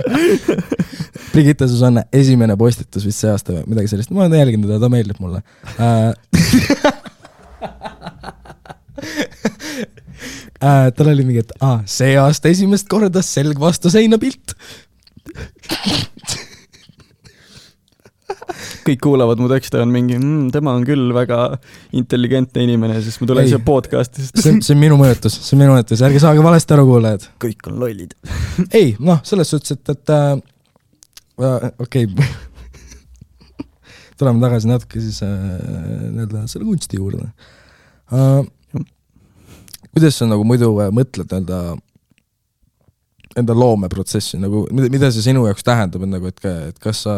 [1.33, 4.89] Brigitte Susanne esimene postitus vist see aasta või midagi sellist, ma olen jälginud teda, ta
[4.91, 5.39] meeldib mulle.
[5.79, 6.13] Äh,
[10.95, 14.47] tal oli mingi, et aa, see aasta esimest korda selg vastu seina pilt.
[18.89, 21.39] Kõik kuulavad mu tekste, on mingi mmm,, tema on küll väga
[21.97, 25.63] intelligentne inimene, siis ma tulen siia podcast'i, see on, see on minu mõjutus, see on
[25.63, 27.27] minu mõjutus, ärge saage valesti aru, kuulajad.
[27.43, 28.15] kõik on lollid.
[28.79, 30.29] ei, noh, selles suhtes, et, et äh,
[31.45, 32.29] äh, okei okay..
[34.19, 35.35] tuleme tagasi natuke siis äh,
[36.15, 37.29] nii-öelda selle kunsti juurde
[38.13, 38.41] äh,.
[39.93, 41.77] kuidas sa nagu muidu äh, mõtled nii-öelda
[43.39, 47.15] enda loomeprotsessi nagu, mida, see sinu jaoks tähendab, et nagu, et, et kas sa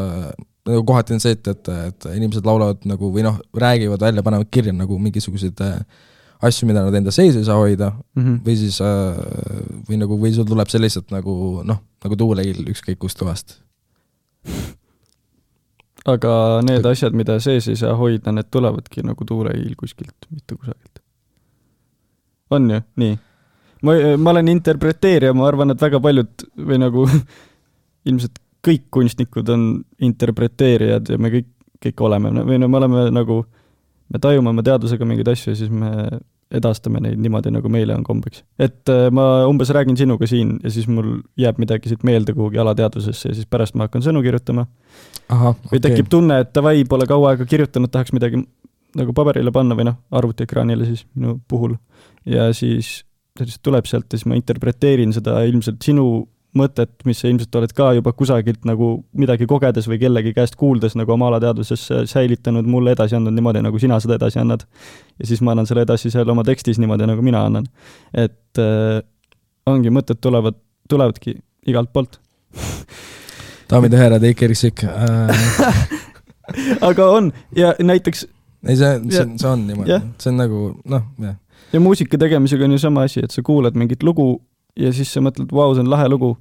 [0.68, 4.50] nagu kohati on see, et, et, et inimesed laulavad nagu või noh, räägivad välja, panevad
[4.54, 5.80] kirja nagu mingisuguseid äh,
[6.46, 8.40] asju, mida nad enda sees ei saa hoida Mhm.
[8.46, 9.18] või siis äh,
[9.90, 11.34] või nagu, või sul tuleb see lihtsalt nagu
[11.66, 13.58] noh, nagu tuuleil ükskõik kust kohast.
[16.10, 21.02] aga need asjad, mida sees ei saa hoida, need tulevadki nagu tuuleiil kuskilt, mitte kusagilt.
[22.52, 23.20] on ju, nii?
[23.88, 27.06] ma, ma olen interpreteerija, ma arvan, et väga paljud või nagu
[28.10, 29.70] ilmselt kõik kunstnikud on
[30.06, 31.50] interpreteerijad ja me kõik,
[31.82, 33.42] kõik oleme või no me oleme nagu,
[34.12, 35.92] me tajume oma teadvusega mingeid asju ja siis me
[36.52, 38.44] edastame neid niimoodi, nagu meile on kombeks.
[38.60, 42.60] et äh, ma umbes räägin sinuga siin ja siis mul jääb midagi siit meelde kuhugi
[42.60, 44.68] alateadvusesse ja siis pärast ma hakkan sõnu kirjutama
[45.32, 48.44] ahah, või tekib tunne, et davai, pole kaua aega kirjutanud, tahaks midagi
[49.00, 51.78] nagu paberile panna või noh, arvutiekraanile siis minu puhul.
[52.28, 53.02] ja siis
[53.40, 56.06] lihtsalt tuleb sealt ja siis ma interpreteerin seda ilmselt sinu
[56.58, 60.98] mõtet, mis sa ilmselt oled ka juba kusagilt nagu midagi kogedes või kellegi käest kuuldes
[61.00, 64.66] nagu oma alateadvuses säilitanud, mulle edasi andnud niimoodi, nagu sina seda edasi annad.
[65.20, 67.70] ja siis ma annan selle edasi seal oma tekstis niimoodi, nagu mina annan.
[68.14, 69.00] et äh,
[69.66, 71.38] ongi, mõtted tulevad, tulevadki
[71.72, 72.20] igalt poolt.
[73.72, 75.88] daamid ja härrad, Eiki Erik äh.
[76.90, 78.26] aga on ja näiteks
[78.68, 81.38] ei, see, see see on niimoodi see on nagu noh, jah.
[81.74, 84.42] Ja muusika tegemisega on ju sama asi, et sa kuulad mingit lugu
[84.80, 86.36] ja siis sa mõtled, vau, see on lahe lugu.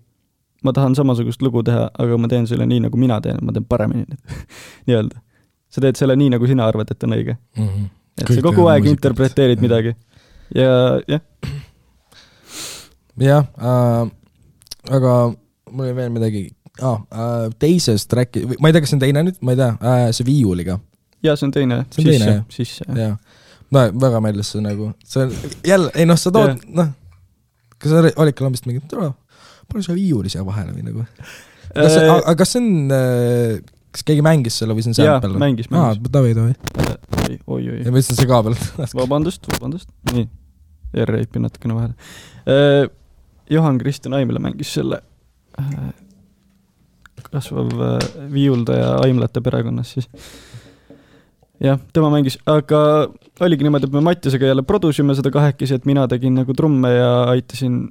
[0.65, 3.65] ma tahan samasugust lugu teha, aga ma teen selle nii, nagu mina teen, ma teen
[3.65, 4.05] paremini
[4.87, 5.21] nii-öelda.
[5.73, 7.37] sa teed selle nii, nagu sina arvad, et on õige.
[7.57, 7.87] Mhm.
[8.21, 8.99] et Kõik sa kogu aeg muusikat.
[8.99, 9.63] interpreteerid Jah.
[9.65, 9.95] midagi.
[10.55, 10.71] ja
[11.09, 11.23] jah,
[13.21, 14.11] jah äh,,
[14.91, 15.15] aga
[15.71, 16.45] mul oli veel midagi
[16.83, 19.73] ah,, äh, teisest track'i, ma ei tea, kas see on teine nüüd, ma ei tea
[19.81, 20.79] äh,, see viiuliga,
[21.25, 23.17] ja see on teine, sisse jah., sisse jah.
[23.75, 25.29] No väga meeldis see nagu, see
[25.67, 26.91] jälle, ei noh, sa tood noh,
[27.79, 29.13] kas sa olid ka lambist mingi, tule,
[29.71, 31.07] pane see viiuli siia vahele või nagu.
[31.75, 33.61] kas see, Äh, aga kas see on äh,
[33.95, 35.39] kas keegi mängis selle või see on sample?
[35.43, 37.39] mängis, aa mängis., davai, davai.
[37.47, 37.81] oi-oi.
[37.85, 38.59] ja ma ütlesin see ka peal.
[39.03, 40.27] vabandust, vabandust, nii,
[41.07, 42.91] R-reipi natukene vahele.
[43.51, 45.01] Johan-Kristjan Aimla mängis selle
[45.59, 45.91] äh,
[47.31, 47.99] kasvav äh,
[48.33, 50.09] viiuldaja Aimlate perekonnas siis.
[51.65, 52.81] jah, tema mängis, aga
[53.45, 57.11] oligi niimoodi, et me Mattiasega jälle produsime seda kahekesi, et mina tegin nagu trumme ja
[57.35, 57.83] aitasin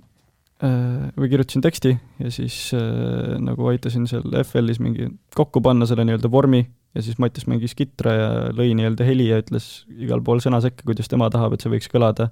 [0.66, 6.06] äh, või kirjutasin teksti ja siis äh, nagu aitasin seal FL-is mingi kokku panna selle
[6.08, 6.64] nii-öelda vormi
[6.96, 10.88] ja siis Mattias mängis kitra ja lõi nii-öelda heli ja ütles igal pool sõna sekka,
[10.90, 12.32] kuidas tema tahab, et see võiks kõlada.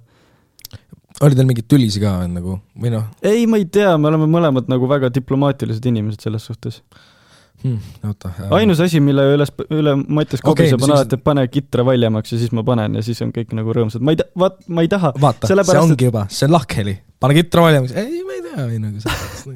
[1.21, 4.71] oli teil mingeid tülisi ka nagu või noh ei, ma ei tea, me oleme mõlemad
[4.71, 6.81] nagu väga diplomaatilised inimesed selles suhtes.
[7.63, 7.77] hmm,,
[8.09, 8.31] oota.
[8.57, 12.41] ainus asi, mille üles, üle Okei, kobiseb, on siis- alati, et pane kitra valjemaks ja
[12.41, 14.03] siis ma panen ja siis on kõik nagu rõõmsad.
[14.03, 15.13] ma ei tea, vaat, ma ei taha.
[15.21, 18.83] vaata, see ongi juba, see on lahkheli, pane kitra valjemaks, ei, ma ei tea, või
[18.83, 19.47] nagu selles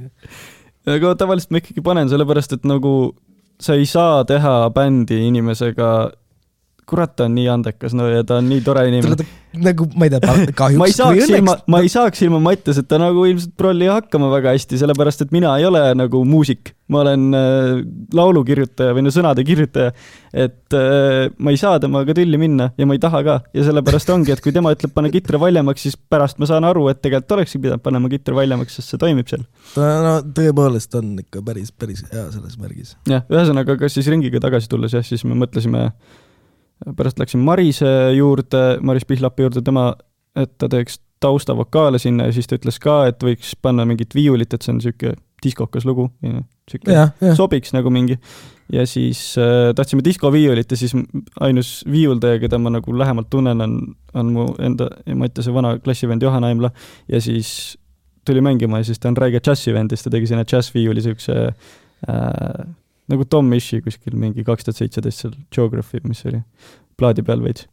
[0.95, 2.95] aga tavaliselt ma ikkagi panen, sellepärast et nagu
[3.61, 6.11] sa ei saa teha bändi inimesega,
[6.91, 9.27] kurat, ta on nii andekas, no ja ta on nii tore inimene.
[9.61, 12.99] nagu ma ei tea, ma ei kahjuks saaks ilma, õnneks ma ei saaks ilma Mattiaseta
[13.01, 16.75] nagu ilmselt prolli hakkama väga hästi, sellepärast et mina ei ole nagu muusik.
[16.91, 17.77] ma olen äh,
[18.11, 19.93] laulukirjutaja või no sõnade kirjutaja.
[20.33, 24.11] et äh, ma ei saa temaga tülli minna ja ma ei taha ka ja sellepärast
[24.11, 27.37] ongi, et kui tema ütleb, pane kitra valjemaks, siis pärast ma saan aru, et tegelikult
[27.39, 29.47] olekski pidanud panema kitra valjemaks, sest see toimib seal.
[29.77, 32.97] no tõepoolest on ikka päris, päris hea selles märgis.
[33.07, 35.87] jah, ühesõnaga, kas siis ringiga tagasi tulles jah, siis me mõtlesime,
[36.97, 39.91] pärast läksin Marise juurde, Maris Pihlapi juurde, tema,
[40.35, 44.53] et ta teeks taustavokaale sinna ja siis ta ütles ka, et võiks panna mingit viiulit,
[44.53, 48.17] et see on niisugune diskokas lugu, niisugune sobiks nagu mingi.
[48.71, 50.93] ja siis äh, tahtsime diskoviiulit ja siis
[51.39, 53.77] ainus viiuldaja, keda ma nagu lähemalt tunnen, on,
[54.13, 56.71] on mu enda ja Mattiase vana klassivend Johan Aimla
[57.11, 57.77] ja siis
[58.25, 61.33] tuli mängima ja siis ta on räige džässivend ja siis ta tegi sinna džässviiuli siukse
[62.09, 62.65] äh,
[63.11, 66.41] nagu Tom Mishi kuskil mingi kaks tuhat seitseteist seal Geography, mis oli,
[66.99, 67.67] plaadi peal veits,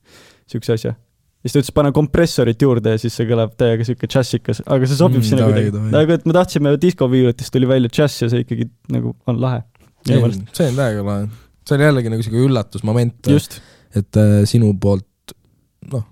[0.50, 0.94] siukse asja.
[1.42, 4.98] siis ta ütles, pane kompressorit juurde ja siis see kõlab täiega siuke džässikas, aga see
[4.98, 5.84] sobib Mm, sinna kuidagi.
[5.94, 9.62] nagu, et me tahtsime diskoviiulitist tuli välja džäss ja see ikkagi nagu on lahe.
[10.06, 11.28] see on täiega lahe.
[11.68, 13.30] see oli jällegi nagu siuke üllatusmoment,
[13.94, 15.34] et äh, sinu poolt
[15.92, 16.04] noh,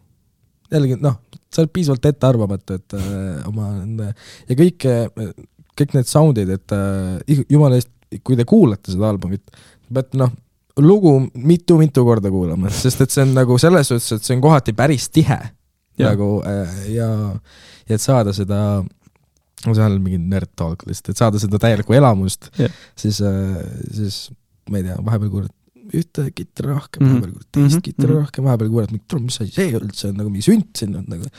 [0.72, 1.18] jällegi noh,
[1.52, 3.72] sa oled piisavalt ettearvamatu, et äh, oma
[4.48, 4.86] ja kõik,
[5.76, 7.90] kõik need sound'id, et äh, jumala eest,
[8.24, 9.44] kui te kuulate seda albumit,
[9.92, 10.32] peate noh,
[10.82, 14.76] lugu mitu-mitu korda kuulama, sest et see on nagu selles suhtes, et see on kohati
[14.76, 15.38] päris tihe
[15.96, 16.10] Jah.
[16.10, 17.08] nagu äh, ja,
[17.88, 18.58] ja et saada seda,
[19.64, 22.72] see on mingi nerd talk lihtsalt, et saada seda täielikku elamust Jah.
[22.98, 23.22] siis,
[23.92, 24.26] siis
[24.70, 25.54] ma ei tea, vahepeal kuulad
[25.94, 27.14] ühte kitarri rohkem mm, -hmm.
[27.14, 27.82] vahepeal kuulad teist mm -hmm.
[27.82, 28.20] kitarri mhm.
[28.20, 31.04] rohkem, vahepeal kuulad mingi, tule, mis asi see üldse on, nagu mingi sünt siin on
[31.08, 31.30] nagu,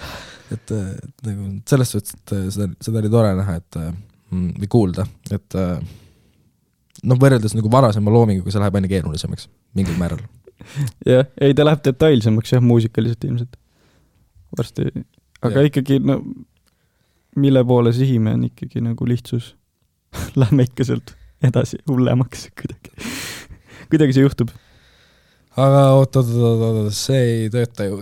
[0.52, 0.92] et äh,
[1.28, 3.94] nagu selles suhtes, et äh, seda, seda oli tore näha, et äh,
[4.32, 5.80] mm, või kuulda, et äh,
[7.04, 10.22] noh, võrreldes nagu varasema loominguga, see läheb aina keerulisemaks mingil määral.
[11.14, 13.58] jah, ei ta läheb detailsemaks jah, muusikaliselt ilmselt
[14.58, 14.90] varsti,
[15.44, 15.70] aga ja.
[15.70, 16.22] ikkagi no
[17.38, 19.56] mille poole sihime, on ikkagi nagu lihtsus.
[20.40, 22.94] Lähme ikka sealt edasi hullemaks kuidagi.
[23.92, 24.52] kuidagi see juhtub.
[25.58, 28.02] aga oot, oot, oot, oot, see ei tööta ju.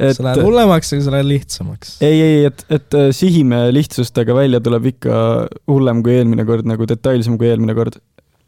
[0.00, 1.96] Et sa lähed hullemaks, aga sa lähed lihtsamaks.
[2.04, 5.20] ei, ei, et, et äh, sihime lihtsust, aga välja tuleb ikka
[5.70, 8.00] hullem kui eelmine kord, nagu detailsem kui eelmine kord.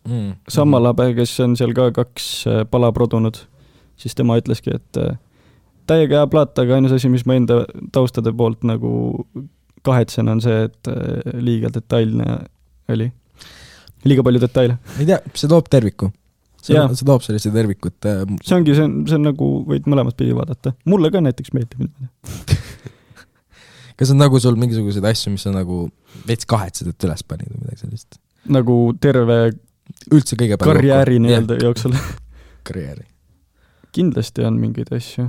[0.09, 0.31] mm.
[0.53, 3.43] Samma Labe, kes on seal ka kaks äh, pala produnud,
[4.01, 5.19] siis tema ütleski, et äh,
[5.91, 7.62] täiega hea plaat, aga ainus asi, mis ma enda
[7.95, 8.95] taustade poolt nagu
[9.87, 10.91] kahetsen, on see, et
[11.43, 12.37] liiga detailne
[12.93, 13.09] oli.
[14.07, 14.79] liiga palju detaile.
[15.01, 16.12] ei tea, see toob terviku.
[16.62, 17.98] See see toob sellise tervikut.
[18.42, 20.75] see ongi, see on, see on nagu, võid mõlemat pidi vaadata.
[20.88, 21.88] mulle ka näiteks meeldib.
[23.98, 25.85] kas on nagu sul mingisuguseid asju, mis sa nagu
[26.29, 28.18] veits kahetsed, et üles panid või midagi sellist?
[28.53, 29.38] nagu terve
[30.11, 31.94] üldse kõige karjääri nii-öelda jooksul.
[32.68, 33.07] karjääri.
[33.94, 35.29] kindlasti on mingeid asju.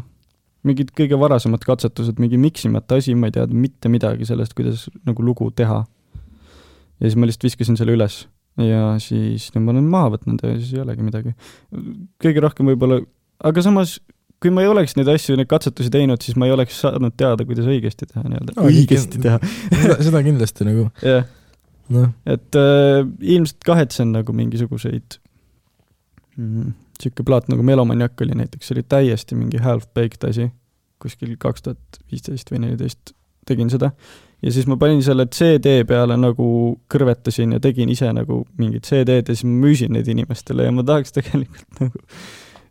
[0.64, 5.26] mingid kõige varasemad katsetused, mingi miksimata asi, ma ei teadnud mitte midagi sellest, kuidas nagu
[5.26, 5.84] lugu teha.
[7.00, 8.24] ja siis ma lihtsalt viskasin selle üles
[8.62, 11.36] ja siis nüüd ma olen maha võtnud ja siis ei olegi midagi.
[12.22, 13.00] kõige rohkem võib-olla,
[13.50, 13.98] aga samas
[14.44, 17.46] kui ma ei oleks neid asju, neid katsetusi teinud, siis ma ei oleks saanud teada,
[17.48, 18.56] kuidas õigesti teha nii-öelda.
[18.58, 19.40] No, õigesti teha.
[19.72, 21.30] seda, seda kindlasti nagu, jah,
[21.96, 25.18] noh, et äh, ilmselt kahetsen nagu mingisuguseid
[26.36, 30.50] mm,, sihuke plaat nagu Melomaniak oli näiteks, see oli täiesti mingi half-baked asi,
[31.04, 33.16] kuskil kaks tuhat viisteist või neliteist
[33.48, 33.92] tegin seda
[34.44, 36.48] ja siis ma panin selle CD peale nagu
[36.92, 40.86] kõrvetasin ja tegin ise nagu mingid CD-d ja siis ma müüsin neid inimestele ja ma
[40.88, 42.04] tahaks tegelikult nagu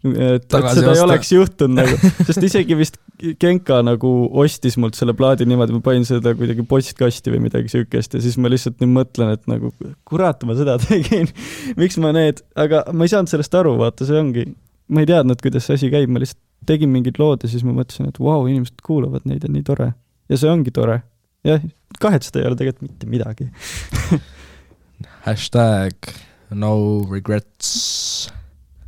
[0.03, 1.07] et, et seda ei osta.
[1.07, 2.99] oleks juhtunud nagu, sest isegi vist
[3.39, 4.09] Genka nagu
[4.43, 8.39] ostis mult selle plaadi niimoodi, ma panin seda kuidagi postkasti või midagi siukest ja siis
[8.41, 9.71] ma lihtsalt nüüd mõtlen, et nagu
[10.09, 11.31] kurat, ma seda tegin.
[11.79, 14.49] miks ma need, aga ma ei saanud sellest aru, vaata, see ongi,
[14.91, 17.75] ma ei teadnud, kuidas see asi käib, ma lihtsalt tegin mingid lood ja siis ma
[17.77, 19.93] mõtlesin, et vau, inimesed kuulavad neid ja nii tore.
[20.33, 21.03] Ja see ongi tore.
[21.47, 21.63] jah,
[22.01, 23.49] kahetseda ei ole tegelikult mitte midagi.
[25.27, 26.13] hashtag
[26.55, 26.75] no
[27.11, 28.29] regrets.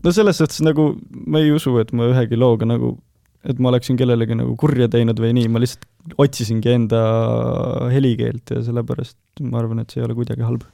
[0.03, 0.93] no selles suhtes nagu
[1.27, 2.95] ma ei usu, et ma ühegi looga nagu,
[3.45, 7.03] et ma oleksin kellelegi nagu kurja teinud või nii, ma lihtsalt otsisingi enda
[7.93, 10.67] helikeelt ja sellepärast ma arvan, et see ei ole kuidagi halb.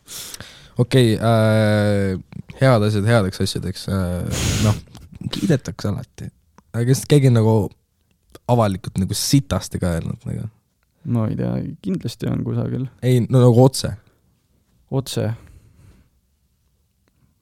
[0.76, 4.80] okei okay, äh,, head asjad headeks asjadeks äh,, noh,
[5.30, 6.30] kiidetakse alati.
[6.72, 7.58] aga kas keegi nagu
[8.50, 10.48] avalikult nagu sitasti ka öelnud nagu?
[11.04, 11.52] Ma ei tea,
[11.84, 13.92] kindlasti on kusagil ei, no nagu otse.
[14.90, 15.30] otse.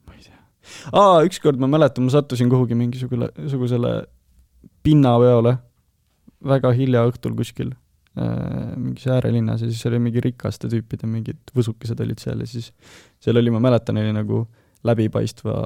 [0.07, 0.39] ma ei tea.
[0.93, 3.93] aa, ükskord ma mäletan, ma sattusin kuhugi mingisugune, sugusele
[4.83, 5.57] pinnaveole
[6.45, 11.99] väga hilja õhtul kuskil äh, mingis äärelinnas ja siis oli mingi rikaste tüüpide mingid võsukesed
[12.05, 12.71] olid seal ja siis
[13.19, 14.45] seal oli, ma mäletan, oli nagu
[14.87, 15.59] läbipaistva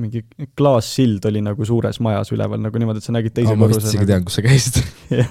[0.00, 0.24] mingi
[0.58, 3.92] klaassild oli nagu suures majas üleval nagu niimoodi, et sa nägid teise ma vist korruse
[3.92, 4.10] isegi nagu.
[4.10, 4.80] tean, kus sa käisid.
[5.20, 5.26] ja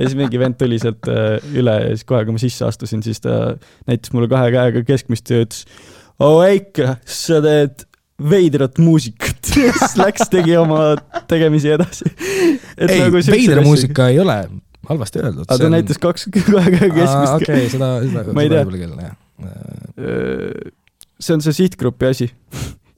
[0.00, 3.22] siis mingi vend tuli sealt äh, üle ja siis kohe, kui ma sisse astusin, siis
[3.22, 3.54] ta
[3.90, 5.62] näitas mulle kahe käega keskmist ja ütles
[6.20, 7.86] oo Eike, sa teed
[8.30, 9.38] veidrat muusikat.
[9.54, 10.96] siis läks, tegi oma
[11.30, 12.10] tegemisi edasi.
[12.76, 13.62] ei, veider.
[13.64, 14.42] muusika ei ole
[14.88, 15.46] halvasti öeldud.
[15.46, 17.32] aga ta näitas kaks, kahe käega keskmist.
[17.38, 18.66] okei, seda, seda, Ma ei tea.
[19.06, 19.16] jah.
[21.20, 22.30] see on see sihtgrupi asi.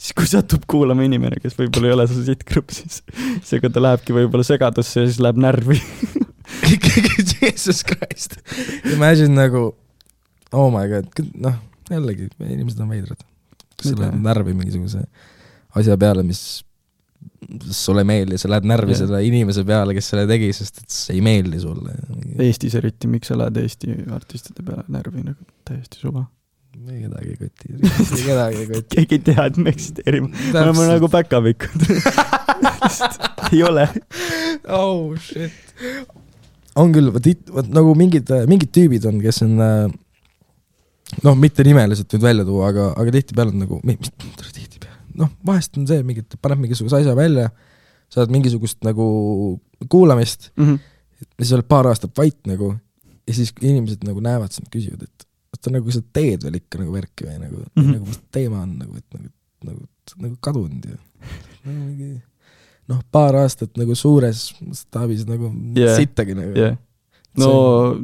[0.02, 3.02] Siis kui satub kuulama inimene, kes võib-olla ei ole see sihtgrupp, siis
[3.46, 5.78] seega ta lähebki võib-olla segadusse ja siis läheb närvi.
[6.74, 8.40] ikkagi Jesus Christ.
[8.92, 9.68] Imagine nagu,
[10.52, 13.22] oh my god, noh, jällegi, inimesed on veidrad.
[13.82, 15.00] sa lähed närvi mingisuguse
[15.78, 16.62] asja peale, mis
[17.70, 19.02] sulle ei meeldi, sa lähed närvi Jah.
[19.04, 21.94] selle inimese peale, kes selle tegi, sest et see ei meeldi sulle.
[22.42, 26.24] Eestis eriti, miks sa lähed Eesti artistide peale närvi nagu täiesti suva.
[26.72, 27.72] Kedagi ei koti,
[28.24, 28.86] kedagi ei koti.
[28.96, 30.28] keegi ei tea, et me eksisteerime.
[30.28, 31.86] me oleme nagu päkapikud.
[33.52, 33.88] ei ole.
[34.68, 35.52] oh shit.
[36.76, 39.90] on küll, vot vot nagu mingid, mingid tüübid on, kes on äh,
[41.26, 44.12] noh, mitte nimeliselt nüüd välja tuua, aga, aga tihtipeale on nagu, mis,
[44.56, 47.50] tihtipeale, noh, vahest on see mingi, paneb mingisuguse asja välja,
[48.12, 49.04] saad mingisugust nagu
[49.92, 50.80] kuulamist Mhm.
[51.20, 52.72] ja siis oled paar aastat vait nagu
[53.28, 55.26] ja siis inimesed nagu näevad sind, küsivad, et
[55.62, 57.70] oota nagu sa teed veel ikka nagu värki või nagu mm.
[57.78, 57.92] -hmm.
[57.94, 59.30] nagu mis teema on nagu, et nagu,
[59.68, 59.86] nagu,
[60.26, 60.98] nagu kadunud ja
[61.70, 62.08] nagu
[62.90, 65.94] noh, paar aastat nagu suures staabis nagu yeah.
[65.96, 66.74] sittagi nagu jah.
[67.38, 67.94] no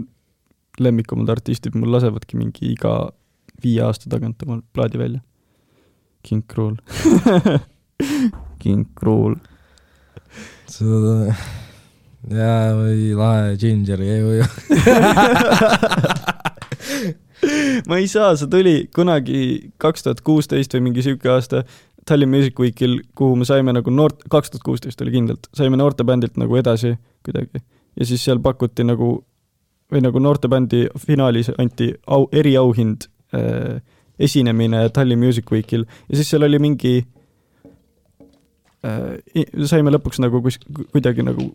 [0.78, 3.10] lemmikumad artistid mul lasevadki mingi iga
[3.62, 5.20] viie aasta tagant oma plaadi välja.
[6.22, 6.76] King Krul.
[8.62, 9.34] King Krul.
[10.70, 11.34] seda
[12.28, 14.48] jaa, või lahe Ginger ju ju.
[17.88, 19.40] ma ei saa, see tuli kunagi
[19.82, 21.64] kaks tuhat kuusteist või mingi sihuke aasta
[22.08, 26.38] Tallinn Music Weekil, kuhu me saime nagu noort, kaks tuhat kuusteist oli kindlalt, saime noortebändilt
[26.40, 26.94] nagu edasi
[27.26, 27.60] kuidagi.
[27.96, 29.10] ja siis seal pakuti nagu,
[29.92, 33.80] või nagu noortebändi finaalis anti au, eriauhind äh,,
[34.18, 36.94] esinemine Tallinn Music Weekil ja siis seal oli mingi
[38.86, 39.18] äh,,
[39.66, 40.58] saime lõpuks nagu kus,
[40.92, 41.52] kuidagi nagu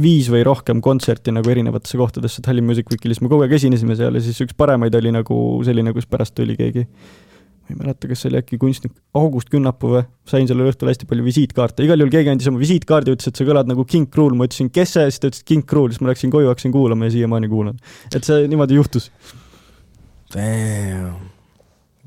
[0.00, 3.94] viis või rohkem kontserti nagu erinevatesse kohtadesse Tallinn Music Weekil, siis me kogu aeg esinesime
[3.98, 5.36] seal ja siis üks paremaid oli nagu
[5.66, 6.86] selline, kus pärast tuli keegi
[7.64, 11.06] ma ei mäleta, kas see oli äkki kunstnik August Künnapuu või, sain sellel õhtul hästi
[11.08, 14.34] palju visiitkaarte, igal juhul keegi andis oma visiitkaardi, ütles, et sa kõlad nagu King Krul,
[14.36, 17.08] ma ütlesin, kes see, siis ta ütles King Krul, siis ma läksin koju, hakkasin kuulama
[17.08, 17.78] ja siiamaani kuulan.
[18.12, 19.08] et see niimoodi juhtus.
[20.34, 21.30] Damn,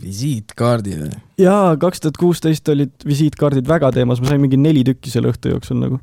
[0.03, 1.17] visiitkaardid või?
[1.41, 5.55] jaa, kaks tuhat kuusteist olid visiitkaardid väga teemas, ma sain mingi neli tükki selle õhtu
[5.55, 6.01] jooksul nagu.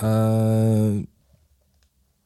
[0.00, 1.02] Äh,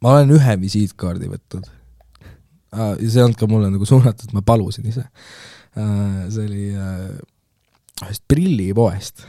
[0.02, 2.94] ma olen ühe visiitkaardi võtnud äh,.
[3.02, 6.20] see ei olnud ka mulle nagu suunatud, ma palusin ise äh,.
[6.30, 7.10] see oli äh,
[8.04, 9.26] ühest prillipoest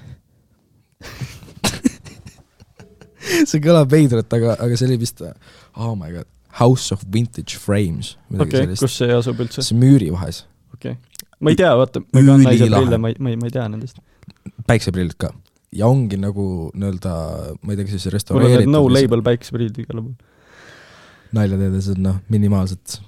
[3.50, 5.24] see kõlab veidralt, aga, aga see oli vist,
[5.76, 6.28] oh my god,
[6.60, 9.66] House of Vintage Frames, okei okay,, kus see asub üldse?
[9.66, 10.44] see Müüri vahes,
[10.76, 11.28] okei okay..
[11.40, 13.56] ma ei tea, vaata, ma ei kanna ise prille, ma ei, ma ei, ma ei
[13.56, 14.02] tea nendest.
[14.70, 15.34] päikseprillid ka.
[15.76, 17.14] Ja ongi nagu nii-öelda,
[17.62, 20.14] ma ei tea, kas siis restaureeritud no label päikeseprillid igal pool.
[21.36, 23.00] nalja teades on noh, minimaalselt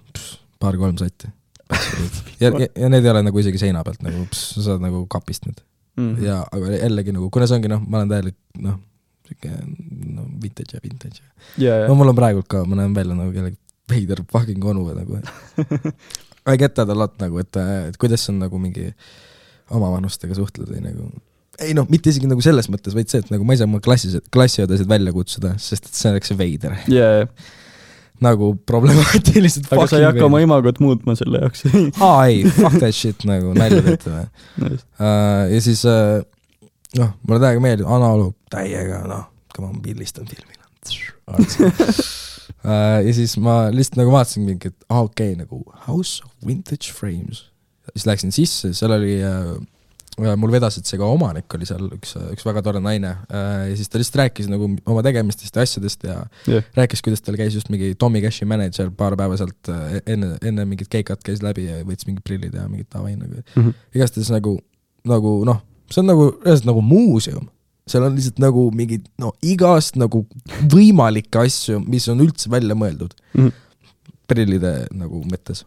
[0.60, 1.32] paar-kolm sotti.
[2.42, 5.46] ja, ja, ja need ei ole nagu isegi seina pealt nagu, sa saad nagu kapist
[5.48, 5.64] need
[6.00, 6.24] Mhm.
[6.24, 8.78] ja, aga jällegi nagu, kuna see ongi noh, ma olen täielik noh,
[9.28, 9.50] sihuke
[10.16, 11.20] no vintage ja vintage
[11.60, 13.58] ja, ja no, mul on praegult ka, ma näen välja nagu kellegi
[13.90, 15.20] veider fucking onu nagu
[16.50, 17.58] I get that a lot nagu, et,
[17.90, 18.88] et kuidas on nagu mingi
[19.76, 21.10] omavanustega suhtled või nagu
[21.66, 23.82] ei noh, mitte isegi nagu selles mõttes, vaid see, et nagu ma ei saa oma
[23.84, 26.76] klassis, klassiõdesid välja kutsuda, sest et see oleks veiter.
[26.92, 27.30] ja, ja,
[28.24, 31.66] nagu problemaatiliselt aga sa ei hakka oma imagot muutma selle jaoks.
[32.06, 35.46] aa ei, fuck that shit nagu nalja teete või just, uh,.
[35.54, 36.20] ja siis uh,
[37.00, 40.58] noh, mulle täiega meeldib, analoog täiega noh, kui ma pildistan filmile
[41.30, 43.00] uh,.
[43.06, 46.92] ja siis ma lihtsalt nagu vaatasin mingi, et aa okei okay,, nagu House of Vintage
[46.96, 47.46] Frames.
[47.94, 49.56] siis läksin sisse, seal oli uh,
[50.40, 53.76] mul vedas, et see ka omanik oli seal üks, üks väga tore naine uh, ja
[53.80, 56.18] siis ta lihtsalt rääkis nagu oma tegemistest ja asjadest ja
[56.50, 60.34] jah, rääkis, kuidas tal käis just mingi Tommy Cashi mänedžer paar päeva sealt äh, enne,
[60.46, 63.44] enne mingit keikat käis läbi ja võttis mingid prillid ja mingit davai nagu.
[63.56, 63.72] Mhm.
[63.96, 64.58] igastahes nagu,
[65.08, 67.48] nagu noh, see on nagu, reaalselt nagu muuseum.
[67.90, 70.26] seal on lihtsalt nagu mingid no igast nagu
[70.70, 73.50] võimalikke asju, mis on üldse välja mõeldud Mhm.
[74.30, 75.64] prillide nagu mõttes.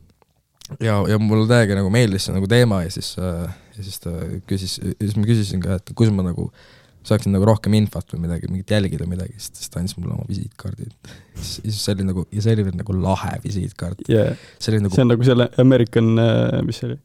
[0.81, 4.13] ja, ja mulle täiega nagu meeldis see nagu teema ja siis äh,, ja siis ta
[4.49, 6.51] küsis, siis ma küsisin ka, et kus ma nagu
[7.07, 10.91] saaksin nagu rohkem infot või midagi, mingit jälgida midagi, siis ta andis mulle oma visiitkaardi.
[11.43, 14.95] siis see oli nagu, ja see oli veel nagu lahe visiitkaart, ja, see oli nagu
[14.95, 16.13] see on nagu selle American,
[16.67, 17.01] mis see oli,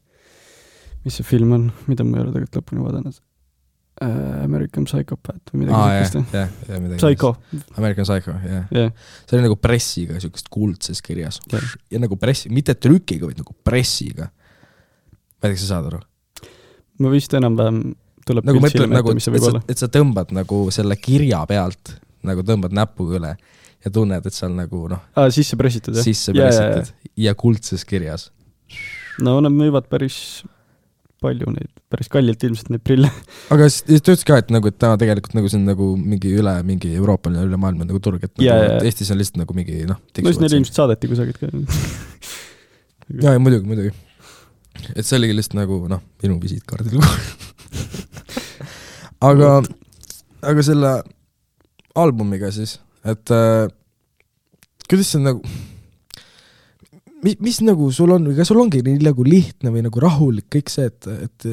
[1.08, 4.44] mis see film on, mida ma ei ole tegelikult lõpuni vaadanud uh,.
[4.44, 7.00] American Psychopath või midagi jah siukest,, jah, jah midagi.
[7.02, 7.34] Psycho,
[7.80, 8.68] American Psycho, jah.
[8.78, 8.92] jah,
[9.26, 11.66] see oli nagu pressiga siukest kuldses kirjas Jah.
[11.94, 14.30] ja nagu pressi, mitte trükiga, vaid nagu pressiga.
[14.30, 16.04] ma ei tea, kas sa saad aru?
[17.04, 17.84] Ma vist enam-vähem
[18.28, 21.96] tuleb nagu mõtled nagu, et et sa tõmbad nagu selle kirja pealt
[22.28, 23.32] nagu tõmbad näpuga üle
[23.86, 26.06] ja tunned, et seal nagu noh, aa, sisse pressitud jah?
[26.06, 28.30] sisse Jaa, jaa, pressitud ja kuldses kirjas.
[29.24, 30.44] no nad müüvad päris
[31.24, 33.10] palju neid, päris kallilt ilmselt neid prille.
[33.54, 36.34] aga siis ta ütles ka, et nagu, et täna tegelikult nagu see on nagu mingi
[36.38, 38.76] üle mingi Euroopaline, üle maailma nagu turg, et nagu, jaa.
[38.78, 40.02] et Eestis on lihtsalt nagu mingi noh.
[40.02, 41.50] no siis neile ilmselt saadeti kusagilt ka.
[43.24, 43.96] jaa, jaa muidugi, muidugi.
[44.96, 47.02] Et see oligi lihtsalt nagu noh, minu visiitkaardil
[49.30, 49.52] aga,
[50.52, 50.94] aga selle
[51.98, 53.66] albumiga siis, et äh,
[54.88, 55.42] kuidas see nagu,
[57.26, 60.74] mis, mis nagu sul on, kas sul ongi nii nagu lihtne või nagu rahulik kõik
[60.74, 61.50] see, et, et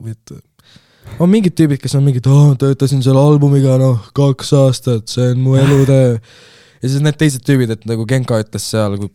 [0.00, 0.36] või et
[1.22, 2.26] on mingid tüübid, kes on mingid,
[2.60, 6.16] töötasin selle albumiga noh, kaks aastat, see on mu elutöö.
[6.82, 9.12] ja siis need teised tüübid, et nagu Genka ütles seal, kui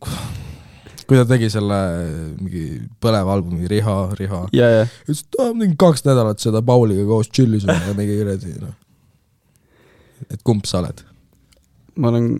[1.19, 1.77] ta tegi selle
[2.39, 2.65] mingi
[3.03, 7.29] põleva albumi Riha, Riha, ja, ja ütles, et aa, mingi kaks nädalat seda Pauliga koos
[7.31, 8.75] tšillisime ja mingi kuradi noh.
[10.29, 11.03] et kumb sa oled?
[12.01, 12.33] ma olen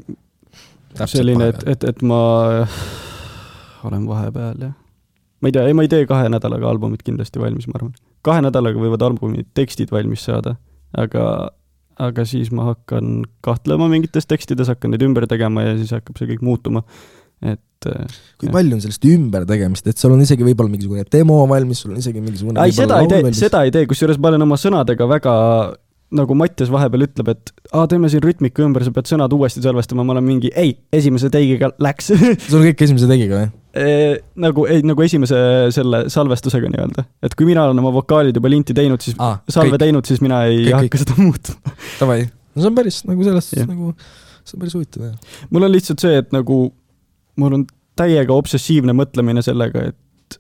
[1.07, 2.22] selline, et, et, et ma
[3.88, 4.74] olen vahepeal jah.
[5.41, 7.95] ma ei tea, ei ma ei tee kahe nädalaga albumit kindlasti valmis, ma arvan.
[8.26, 10.55] kahe nädalaga võivad albumi tekstid valmis saada,
[10.97, 11.26] aga,
[11.99, 16.30] aga siis ma hakkan kahtlema mingites tekstides, hakkan neid ümber tegema ja siis hakkab see
[16.34, 16.86] kõik muutuma.
[17.42, 18.56] Et äh, kui Jah.
[18.58, 22.22] palju on sellist ümbertegemist, et sul on isegi võib-olla mingisugune demo valmis, sul on isegi
[22.24, 25.38] mingisugune ei, seda ei tee, seda ei tee, kusjuures ma olen oma sõnadega väga
[26.12, 30.04] nagu Mattias vahepeal ütleb, et aa, teeme siin rütmika ümber, sa pead sõnad uuesti salvestama,
[30.08, 32.12] ma olen mingi ei, esimese teigiga läks
[32.50, 33.52] sul on kõik esimese tegiga või?
[34.44, 35.38] Nagu, ei nagu esimese
[35.72, 39.80] selle salvestusega nii-öelda, et kui mina olen oma vokaalid juba linti teinud, siis aa, salve
[39.80, 41.76] teinud, siis mina ei Kõik, kõik, hakka seda muutma.
[42.02, 43.72] davai, no see on päris nagu selles yeah.
[43.72, 43.94] nagu,
[44.44, 45.39] see on päris huvitav jah.
[45.56, 46.60] mul on lihtsalt see, et nagu
[47.40, 47.66] mul on
[48.00, 50.40] täiega obsessiivne mõtlemine sellega, et,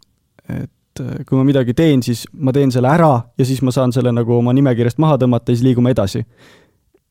[0.49, 3.93] et eh, kui ma midagi teen, siis ma teen selle ära ja siis ma saan
[3.95, 6.23] selle nagu oma nimekirjast maha tõmmata ja siis liigume edasi.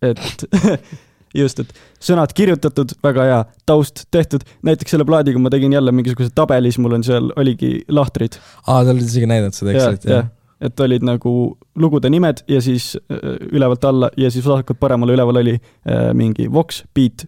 [0.03, 0.45] et
[1.43, 1.73] just, et
[2.03, 6.83] sõnad kirjutatud, väga hea, taust tehtud, näiteks selle plaadiga ma tegin jälle mingisuguse tabeli, siis
[6.83, 8.41] mul on seal, oligi lahtrid.
[8.67, 10.25] Aa, sa oled isegi näidanud seda Excelit ja,
[10.61, 11.33] et olid nagu
[11.81, 16.49] lugude nimed ja siis äh, ülevalt alla ja siis vasakalt paremale üleval oli äh, mingi
[16.53, 17.25] vox, beat,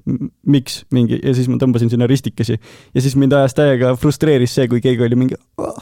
[0.47, 2.59] mix mingi ja siis ma tõmbasin sinna ristikesi.
[2.95, 5.39] ja siis mind ajas täiega frustreeris see, kui keegi oli mingi,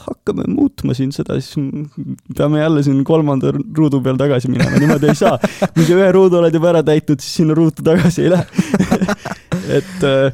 [0.07, 5.11] hakkame muutma siin seda, siis m- peame jälle siin kolmanda ruudu peal tagasi minema, niimoodi
[5.11, 5.37] ei saa.
[5.73, 8.47] kui sa ühe ruudu oled juba ära täitnud, siis sinna ruutu tagasi ei lähe.
[9.77, 10.31] et äh,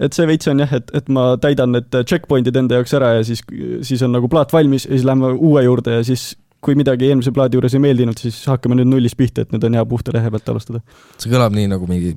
[0.00, 3.24] et see veits on jah, et, et ma täidan need checkpoint'id enda jaoks ära ja
[3.26, 3.42] siis,
[3.86, 6.30] siis on nagu plaat valmis ja siis lähme uue juurde ja siis
[6.64, 9.78] kui midagi eelmise plaadi juures ei meeldinud, siis hakkame nüüd nullist pihta, et nüüd on
[9.78, 10.82] hea puhta lehe pealt alustada.
[11.18, 12.16] see kõlab nii nagu mingi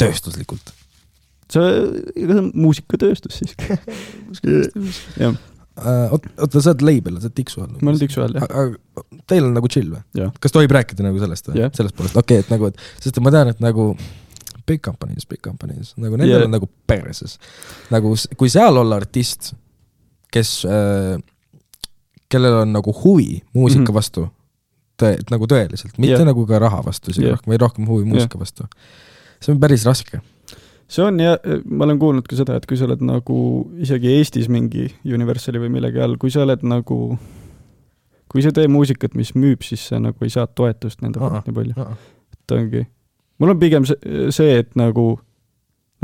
[0.00, 0.72] tööstuslikult.
[1.52, 1.74] see,
[2.16, 3.76] ega see on muusikatööstus siiski.
[5.24, 5.36] jah,
[5.76, 7.72] Äh, oot- oota, sa oled label, sa oled Tiksu all?
[7.84, 8.70] ma olen Tiksu all jah.
[9.28, 10.28] teil on nagu chill või?
[10.40, 13.20] kas tohib rääkida nagu sellest või sellest poolest, okei okay,, et nagu, et sest et
[13.20, 13.90] ma tean, et nagu
[14.66, 16.48] big companies, big companies, nagu nendel Jah.
[16.48, 17.38] on nagu perses.
[17.90, 19.52] nagu kui seal olla artist,
[20.32, 21.16] kes äh,,
[22.28, 23.86] kellel on nagu huvi muusika mm.
[23.86, 23.94] -hmm.
[23.94, 24.28] vastu,
[25.02, 26.26] tõe-, nagu tõeliselt, mitte yeah.
[26.28, 27.36] nagu ka raha vastu isegi yeah.
[27.36, 28.42] rohkem, vaid rohkem huvi muusika yeah.
[28.42, 28.68] vastu.
[29.40, 30.20] see on päris raske.
[30.88, 33.38] see on ja ma olen kuulnud ka seda, et kui sa oled nagu
[33.82, 37.00] isegi Eestis mingi Universali või millegi all, kui sa oled nagu,
[38.32, 41.58] kui sa tee muusikat, mis müüb, siis sa nagu ei saa toetust nende poolt nii
[41.60, 41.88] palju.
[42.36, 42.86] et ongi,
[43.38, 45.16] mul on pigem see, et nagu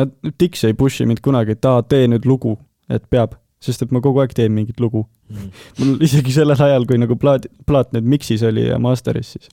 [0.00, 2.56] nad, Dix ei push'i mind kunagi, et aa, tee nüüd lugu,
[2.92, 5.06] et peab, sest et ma kogu aeg teen mingit lugu.
[5.78, 9.52] mul isegi sellel ajal, kui nagu plaat, plaat nüüd Mixis oli ja Masteris, siis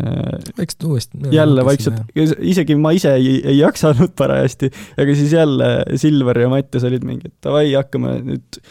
[0.00, 1.20] äh, eks uuesti.
[1.34, 6.86] jälle vaikselt, isegi ma ise ei, ei jaksanud parajasti, aga siis jälle Silver ja Mattias
[6.88, 8.62] olid mingi, et davai, hakkame nüüd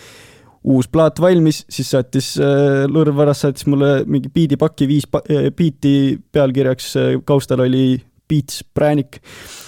[0.67, 6.17] uus plaat valmis, siis saatis äh, Lurv Varas saatis mulle mingi biidipaki viis äh, biiti
[6.33, 9.21] pealkirjaks äh, kaustal oli Beats präänik.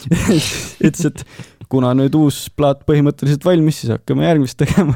[0.87, 1.25] ütles, et
[1.69, 4.95] kuna nüüd uus plaat põhimõtteliselt valmis, siis hakkame järgmist tegema.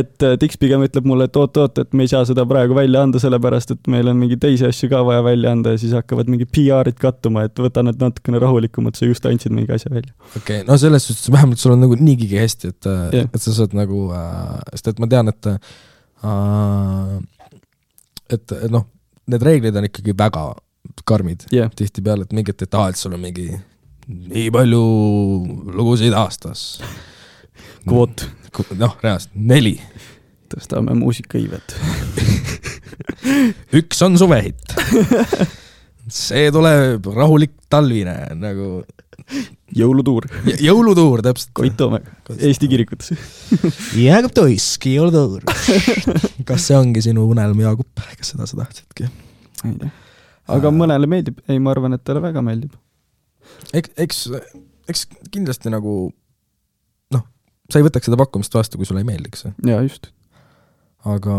[0.00, 3.02] et äh, Dix pigem ütleb mulle, et oot-oot, et me ei saa seda praegu välja
[3.04, 6.32] anda, sellepärast et meil on mingeid teisi asju ka vaja välja anda ja siis hakkavad
[6.32, 10.14] mingid PR-id kattuma, et võta nüüd natukene rahulikumalt, sa just andsid mingi asja välja.
[10.30, 13.56] okei okay,, no selles suhtes vähemalt sul on nagu niigigi hästi, et yeah., et sa
[13.60, 15.58] saad nagu äh,, sest et ma tean, et äh,
[18.32, 18.88] et noh,
[19.28, 20.48] need reeglid on ikkagi väga
[21.08, 23.48] karmid jah, tihtipeale, et mingid, et aa, et sul on mingi
[24.08, 24.80] nii palju
[25.76, 26.80] lugusid aastas.
[27.84, 28.26] kvoot,
[28.80, 29.76] noh, reaalselt neli,
[30.52, 31.74] tõstame muusikahiivet.
[33.80, 34.74] üks on suvehitt.
[36.08, 38.84] see tuleb rahulik talvine nagu
[39.74, 41.50] jõulutuur, jõ- jõulutuur täpselt.
[41.56, 43.14] Koit Toomega, Eesti kirikutes.
[44.04, 45.44] Jaagup Toiski jõulutuur.
[46.44, 47.88] kas see ongi sinu unelm, Jaagup,
[48.20, 49.08] kas seda sa tahtsidki?
[50.52, 52.74] Aga mõnele meeldib, ei, ma arvan, et talle väga meeldib.
[53.76, 54.20] eks, eks,
[54.90, 55.94] eks kindlasti nagu
[57.14, 57.24] noh,
[57.70, 60.10] sa ei võtaks seda pakkumist vastu, kui sulle ei meeldiks, jaa, just.
[61.08, 61.38] aga,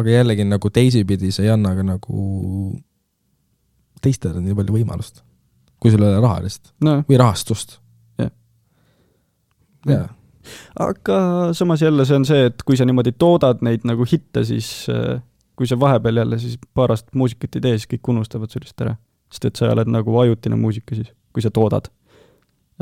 [0.00, 2.26] aga jällegi nagu teisipidi see ei anna ka nagu
[4.04, 5.22] teistele nii palju võimalust,
[5.80, 7.78] kui sul ei ole raha lihtsalt no või rahastust.
[8.20, 8.32] Jah.
[9.88, 10.08] jaa,
[10.80, 11.18] aga
[11.56, 15.20] samas jälle see on see, et kui sa niimoodi toodad neid nagu hitte, siis äh,
[15.56, 18.96] kui sa vahepeal jälle siis paar aastat muusikat ei tee, siis kõik unustavad lihtsalt ära.
[19.32, 21.88] sest et sa oled nagu ajutine muusika siis, kui sa toodad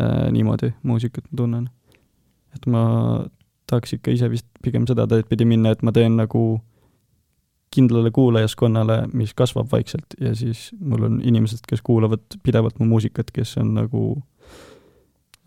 [0.00, 1.68] äh, niimoodi muusikat, ma tunnen.
[2.56, 2.82] et ma
[3.66, 6.60] tahaks ikka ise vist pigem seda teed pidi minna, et ma teen nagu
[7.72, 13.30] kindlale kuulajaskonnale, mis kasvab vaikselt ja siis mul on inimesed, kes kuulavad pidevalt mu muusikat,
[13.32, 14.02] kes on nagu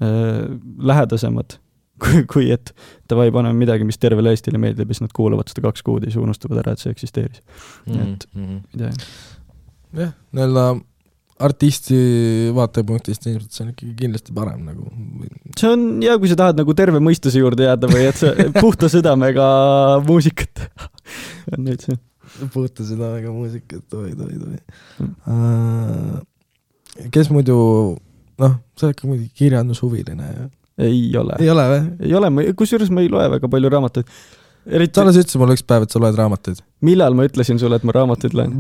[0.02, 1.60] äh, lähedasemad
[2.04, 2.74] kui, kui et
[3.10, 6.12] davai, paneme midagi, mis tervele Eestile meeldib ja siis nad kuulavad seda kaks kuud ja
[6.12, 7.40] siis unustavad ära, et see eksisteeris
[7.86, 7.94] mm.
[7.94, 8.14] -hmm.
[8.14, 8.58] et Mhm.
[8.74, 8.92] ei tea.
[10.02, 10.66] jah, nii-öelda
[11.46, 11.96] artisti
[12.56, 14.86] vaatepunktist ilmselt see on ikkagi kindlasti parem nagu.
[15.60, 18.32] see on hea, kui sa tahad nagu terve mõistuse juurde jääda või et sa
[18.64, 19.48] puhta südamega
[20.08, 20.62] muusikat
[21.58, 21.98] on nüüd see.
[22.54, 24.60] puhta südamega muusikat, oi, oi, oi
[25.00, 26.22] Mm.
[27.12, 27.56] kes muidu,
[28.40, 30.46] noh, sa oled ka muidugi kirjandushuviline ju.
[30.78, 31.86] Ei ole, ei ole või?
[32.08, 34.12] ei ole, ma, kusjuures ma ei loe väga palju raamatuid.
[34.66, 36.62] eriti sa, alles ütlesid mulle üks päev, et sa loed raamatuid.
[36.88, 38.58] millal ma ütlesin sulle, et ma raamatuid loen?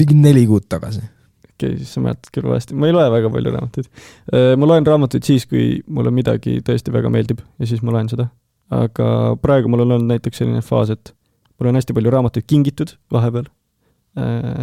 [0.00, 1.02] mingi neli kuud tagasi.
[1.44, 3.90] okei okay,, siis sa mäletad küll valesti, ma ei loe väga palju raamatuid.
[4.32, 8.30] ma loen raamatuid siis, kui mulle midagi tõesti väga meeldib ja siis ma loen seda.
[8.72, 11.12] aga praegu mul on olnud näiteks selline faas, et
[11.58, 13.52] mul on hästi palju raamatuid kingitud vahepeal.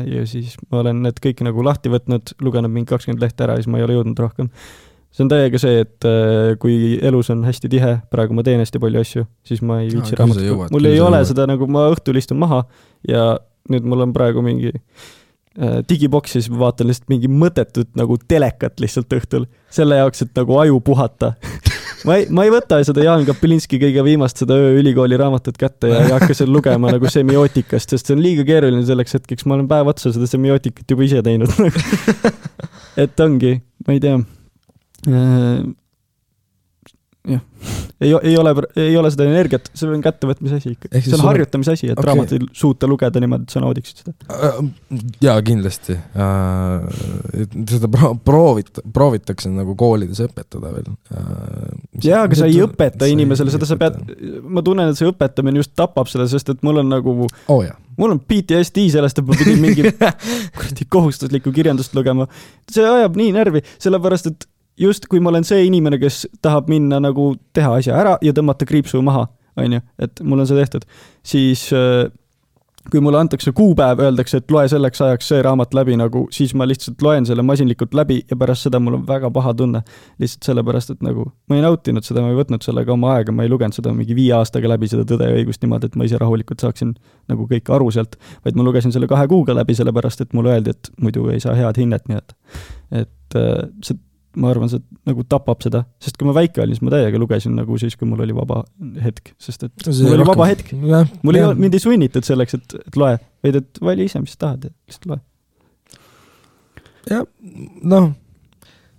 [0.09, 3.61] ja siis ma olen need kõik nagu lahti võtnud, lugenud mingi kakskümmend lehte ära ja
[3.61, 4.49] siis ma ei ole jõudnud rohkem.
[5.16, 8.82] See on täiega see, et äh, kui elus on hästi tihe, praegu ma teen hästi
[8.84, 11.30] palju asju, siis ma ei viitsi raamatut mul ei ole jõuad.
[11.32, 12.66] seda nagu ma õhtul istun maha
[13.07, 13.36] ja
[13.72, 18.84] nüüd mul on praegu mingi äh, digiboksi, siis ma vaatan lihtsalt mingi mõttetut nagu telekat
[18.84, 21.34] lihtsalt õhtul, selle jaoks, et nagu aju puhata.
[22.07, 26.03] ma ei, ma ei võta seda Jaan Kapelinski kõige viimast seda ööülikooli raamatut kätte ja
[26.03, 29.72] ei hakka seal lugema nagu semiootikast, sest see on liiga keeruline selleks hetkeks, ma olen
[29.72, 31.55] päev otsa seda semiootikat juba ise teinud.
[33.05, 33.57] et ongi,
[33.88, 34.20] ma ei tea.
[37.25, 37.41] jah,
[38.01, 40.89] ei, ei ole, ei ole seda energiat, see on kättevõtmise asi ikka.
[40.91, 42.07] See on sul on- harjutamise asi, et okay.
[42.09, 44.13] raamatuid suuta lugeda niimoodi, et sa naudiksid seda.
[44.35, 44.59] Äh,
[45.25, 45.97] jaa, kindlasti.
[47.71, 50.91] seda pro-, proovit-, proovitakse nagu koolides õpetada veel.
[52.03, 53.97] jaa, aga sa ei õpeta inimesele seda, sa pead,
[54.43, 57.77] ma tunnen, et see õpetamine just tapab seda, sest et mul on nagu, oh, jaa.
[58.01, 59.95] mul on PTSD sellest, et ma pidin mingi
[60.57, 62.29] kuradi kohustuslikku kirjandust lugema.
[62.71, 64.49] see ajab nii närvi, sellepärast et
[64.80, 68.67] just kui ma olen see inimene, kes tahab minna nagu teha asja ära ja tõmmata
[68.67, 69.28] kriipsu maha,
[69.59, 70.88] onju, et mul on see tehtud,
[71.23, 72.07] siis äh,
[72.91, 76.67] kui mulle antakse kuupäev, öeldakse, et loe selleks ajaks see raamat läbi nagu, siis ma
[76.69, 79.82] lihtsalt loen selle masinlikult läbi ja pärast seda mul on väga paha tunne.
[80.21, 83.45] lihtsalt sellepärast, et nagu ma ei nautinud seda, ma ei võtnud sellega oma aega, ma
[83.45, 86.17] ei lugenud seda mingi viie aastaga läbi, seda Tõde ja õigust niimoodi, et ma ise
[86.21, 86.95] rahulikult saaksin
[87.30, 90.73] nagu kõike aru sealt, vaid ma lugesin selle kahe kuuga läbi, sellepärast et mulle öeldi,
[90.73, 92.38] et muidu ei saa head hinnet nii-öelda.
[93.01, 93.97] et äh, see,
[94.39, 97.55] ma arvan, see nagu tapab seda, sest kui ma väike olin, siis ma täiega lugesin
[97.57, 98.61] nagu siis, kui mul oli vaba
[99.03, 100.73] hetk, sest et mul oli vaba hetk.
[100.75, 103.15] mul ei olnud, mind ei sunnitud selleks, et, et loe,
[103.45, 105.21] vaid et vali ise, mis tahad ja lihtsalt loe.
[107.11, 107.23] jah,
[107.93, 108.09] noh,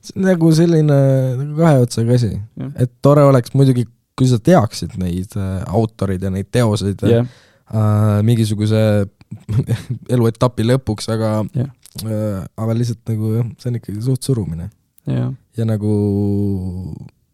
[0.07, 1.01] see nagu selline
[1.43, 2.33] nagu kahe otsaga asi,
[2.79, 7.27] et tore oleks muidugi, kui sa teaksid neid äh, autoreid ja neid teoseid jah,
[7.69, 8.81] äh, mingisuguse
[10.15, 11.69] eluetapi lõpuks, aga Jah.
[12.07, 14.71] äh, aga lihtsalt nagu jah, see on ikkagi suht surumine
[15.07, 15.93] jah, ja nagu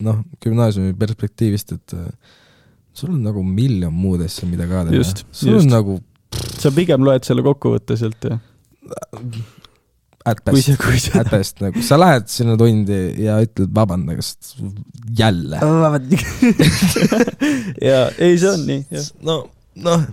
[0.02, 2.06] noh, gümnaasiumi perspektiivist, et äh,
[2.92, 5.58] sul on nagu miljon muud asja, mida ka teha sul just.
[5.58, 5.98] on nagu
[6.32, 8.38] sa pigem loed selle kokkuvõtte sealt ja
[10.24, 14.54] at best at best nagu, sa lähed sinna tundi ja ütled vabandust,
[15.18, 15.58] jälle.
[17.90, 19.08] ja ei, see on nii, jah.
[19.26, 19.38] no,
[19.82, 20.06] noh,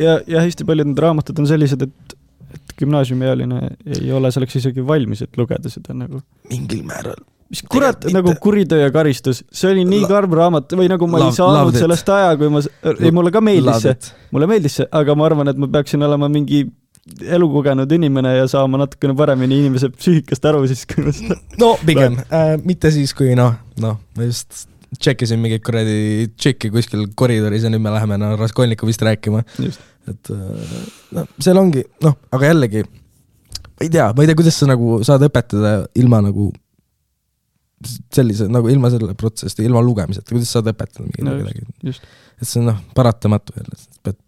[0.00, 2.07] ja, ja hästi paljud need raamatud on sellised, et
[2.78, 3.60] gümnaasiumiealine
[3.98, 6.22] ei ole selleks isegi valmis, et lugeda seda nagu.
[6.50, 7.20] mingil määral.
[7.48, 8.34] mis kurat, nagu.
[8.40, 12.10] Kuritöö ja karistus, see oli nii karm raamat või nagu ma Love- ei saanud sellest
[12.12, 12.62] aja, kui ma,
[12.98, 13.96] ei mulle ka meeldis see,
[14.36, 16.66] mulle meeldis see, aga ma arvan, et ma peaksin olema mingi
[17.24, 22.18] elukogenud inimene ja saama natukene paremini inimese psüühikast aru siis, kui ma seda no pigem
[22.28, 24.66] äh,, mitte siis, kui noh, noh, ma just
[24.96, 29.40] tšekkisin mingit kuradi tšikki kuskil koridoris ja nüüd me läheme no, Raskolnikovist rääkima.
[30.08, 30.38] Et äh,
[31.12, 34.86] no seal ongi, noh, aga jällegi, ma ei tea, ma ei tea, kuidas sa nagu
[35.06, 35.70] saad õpetada
[36.00, 36.44] ilma nagu
[38.14, 42.02] sellise nagu ilma selle protsessi, ilma lugemiseta, kuidas sa saad õpetada mingi No midagi just.
[42.40, 44.18] et see on noh, paratamatu jälle, sa pead,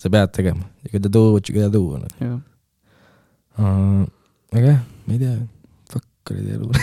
[0.00, 2.12] sa pead tegema, you gotta do what you gotta do, noh.
[2.22, 2.38] jah.
[4.54, 5.36] aga jah, ma ei tea,
[5.90, 6.66] fuck kuradi elu.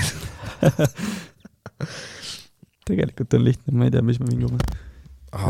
[2.88, 4.59] tegelikult on lihtne, ma ei tea, mis me vingume.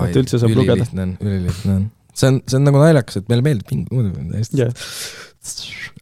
[0.05, 0.85] Et üldse saab lugeda.
[1.23, 4.73] ülilihtne on, see on, see on nagu naljakas, et meile meeldib vinguda, hästi jah,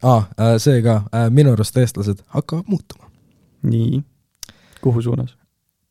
[0.04, 0.98] aa, see ka,
[1.32, 3.08] minu arust eestlased hakkavad muutuma
[3.70, 4.02] nii.
[4.84, 5.36] kuhu suunas?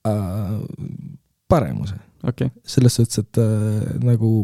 [0.07, 0.59] äh,.
[1.49, 4.43] paremuse, okay., selles suhtes, et äh, nagu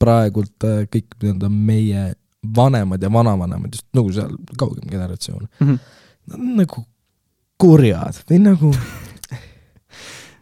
[0.00, 2.08] praegult äh, kõik nii-öelda meie
[2.56, 5.78] vanemad ja vanavanemad, just nagu seal kaugem generatsioon, Mhm.
[6.30, 6.84] nad on nagu
[7.60, 8.70] kurjad või nagu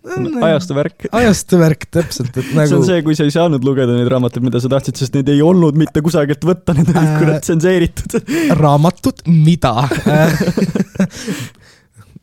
[0.07, 1.07] ajastu värk.
[1.13, 4.45] ajastu värk täpselt, et see nagu on see, kui sa ei saanud lugeda neid raamatuid,
[4.47, 8.19] mida sa tahtsid, sest neid ei olnud mitte kusagilt võtta, need olid Äh, kurat tsenseeritud.
[8.63, 9.75] raamatud, mida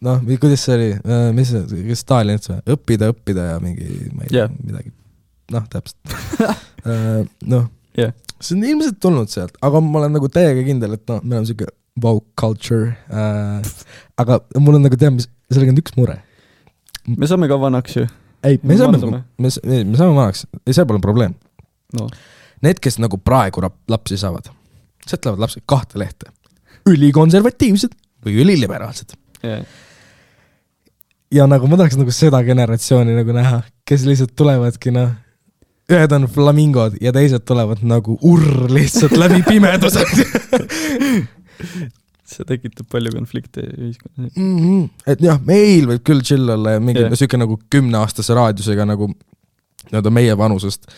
[0.06, 0.90] noh, kuidas see oli,
[1.38, 4.90] mis see, kas Stalin ütles või, õppida, õppida ja mingi, ma ei tea yeah., midagi,
[5.56, 6.00] noh, täpselt.
[7.46, 8.12] noh Jah.
[8.44, 11.48] see on ilmselt tulnud sealt, aga ma olen nagu täiega kindel, et noh, me oleme
[11.48, 11.70] siuke
[12.04, 13.64] woke culture äh,,
[14.20, 16.18] aga mul on nagu tead, mis, sellega on üks mure.
[17.08, 18.06] Me saame ka vanaks ju.
[18.44, 21.36] ei, me Me saame, me, me saame vanaks, ei see pole probleem.
[21.98, 22.08] no
[22.64, 24.48] Need, kes nagu praegu lapsi saavad,
[25.06, 26.32] sealt lähevad lapsed kahte lehte.
[26.90, 27.94] ülikonservatiivsed
[28.26, 29.14] või üliliberaalsed.
[29.44, 29.66] yeah..
[31.34, 35.12] ja nagu ma tahaks nagu seda generatsiooni nagu näha, kes lihtsalt tulevadki noh,
[35.92, 40.02] ühed on flamingod ja teised tulevad nagu urr lihtsalt läbi pimeduse
[42.30, 44.34] see tekitab palju konflikte ühiskonnas.
[44.36, 44.58] mm.
[44.58, 44.90] -hmm.
[45.14, 47.18] et jah, meil võib küll chill olla ja mingi yeah.
[47.18, 49.12] siuke nagu kümneaastase raadiusega nagu
[49.86, 50.90] nii-öelda meie vanusest.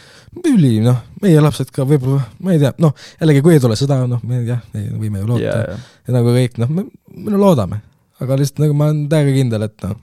[0.46, 4.02] üli, noh, meie lapsed ka võib-olla, ma ei tea, noh, jällegi kui ei tule sõda,
[4.10, 6.84] noh, me jah, võime ju loota ja yeah., ja nagu kõik, noh, me,
[7.16, 7.80] me no loodame,
[8.22, 9.96] aga lihtsalt nagu ma olen täiega kindel, et noh,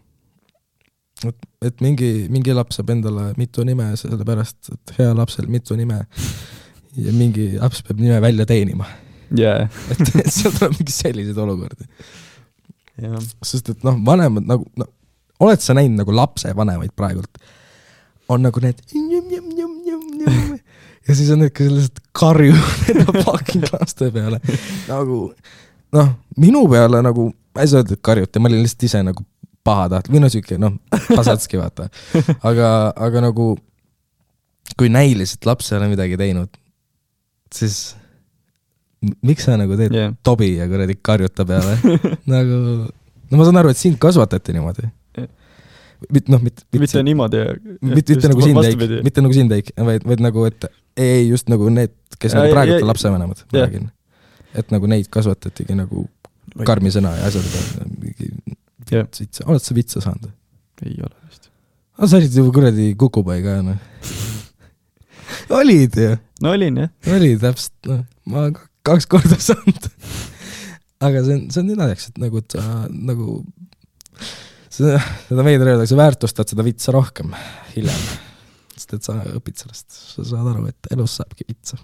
[1.29, 6.03] et, et mingi, mingi laps saab endale mitu nime, sellepärast et heal lapsel mitu nime
[6.97, 8.89] ja mingi laps peab nime välja teenima,
[9.39, 9.57] ja,
[9.95, 11.89] et, et seal tuleb mingi selliseid olukordi,
[13.03, 14.91] ja, sest et noh, vanemad nagu noh,
[15.45, 17.43] oled sa näinud nagu lapsevanemaid praegult,
[18.33, 18.81] on nagu need
[21.09, 24.41] ja siis on need, kes lihtsalt karjuvad enda fucking laste peale.
[24.89, 25.19] Nagu
[25.95, 26.11] noh,
[26.41, 29.27] minu peale nagu, ma ei saa öelda, et karjuti, ma olin lihtsalt ise nagu
[29.65, 30.77] pahatahtlik või no siuke noh,
[31.09, 31.89] pasatski vaata,
[32.45, 32.69] aga,
[33.07, 33.55] aga nagu
[34.79, 36.51] kui näiliselt laps ei ole midagi teinud,
[37.55, 37.95] siis
[39.23, 41.75] miks sa nagu teed ja, tobi ja kuradi karjuta peale
[42.35, 42.59] nagu,
[43.31, 44.87] no ma saan aru, et sind kasvatati niimoodi
[45.19, 45.29] Jah..
[46.13, 47.43] mitte noh, mitte, mitte niimoodi.
[47.83, 50.67] mitte, mitte nagu sind ei, mitte nagu sind ei, vaid, vaid nagu, et
[51.01, 53.89] ei, just nagu need, kes Ja, nagu ja, praegu ja- on lapsevanemad, ma räägin.
[54.55, 56.05] et nagu neid kasvatatigi nagu
[56.69, 58.29] karmi sõna ja asjade peale, mingi
[58.93, 59.07] Jah.
[59.19, 60.31] vitsa, oled sa vitsa saanud?
[60.85, 61.49] ei ole vist.
[61.97, 63.79] aga sa olid ju kuradi kukupai ka noh.
[65.59, 66.13] olid ju,
[66.45, 68.47] no olin jah, oli täpselt, noh, ma
[68.87, 69.89] kaks korda saanud.
[71.05, 73.39] aga see on, see on nii naljakas, et nagu, et sa nagu,
[74.73, 75.01] seda,
[75.41, 77.35] veider öelda, sa väärtustad seda vitsa rohkem
[77.75, 78.05] hiljem.
[78.75, 81.81] sest et sa õpid sellest, sa saad aru, et elus saabki vitsa.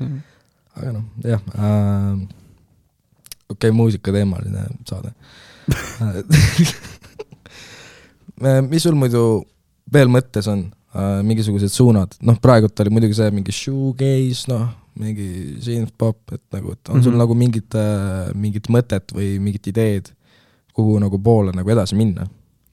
[0.00, 2.14] aga noh, jah äh,,
[3.52, 5.12] okei okay,, muusikateemaline saade
[8.42, 9.44] Äh, mis sul muidu
[9.92, 14.64] veel mõttes on äh,, mingisugused suunad, noh praegult oli muidugi see mingi shoegaze, noh,
[14.98, 17.04] mingi synth-pop, et nagu, et on mm -hmm.
[17.04, 17.18] sul Mhm.
[17.18, 20.12] nagu mingit äh,, mingit mõtet või mingit ideed,
[20.72, 22.26] kuhu nagu poole nagu edasi minna?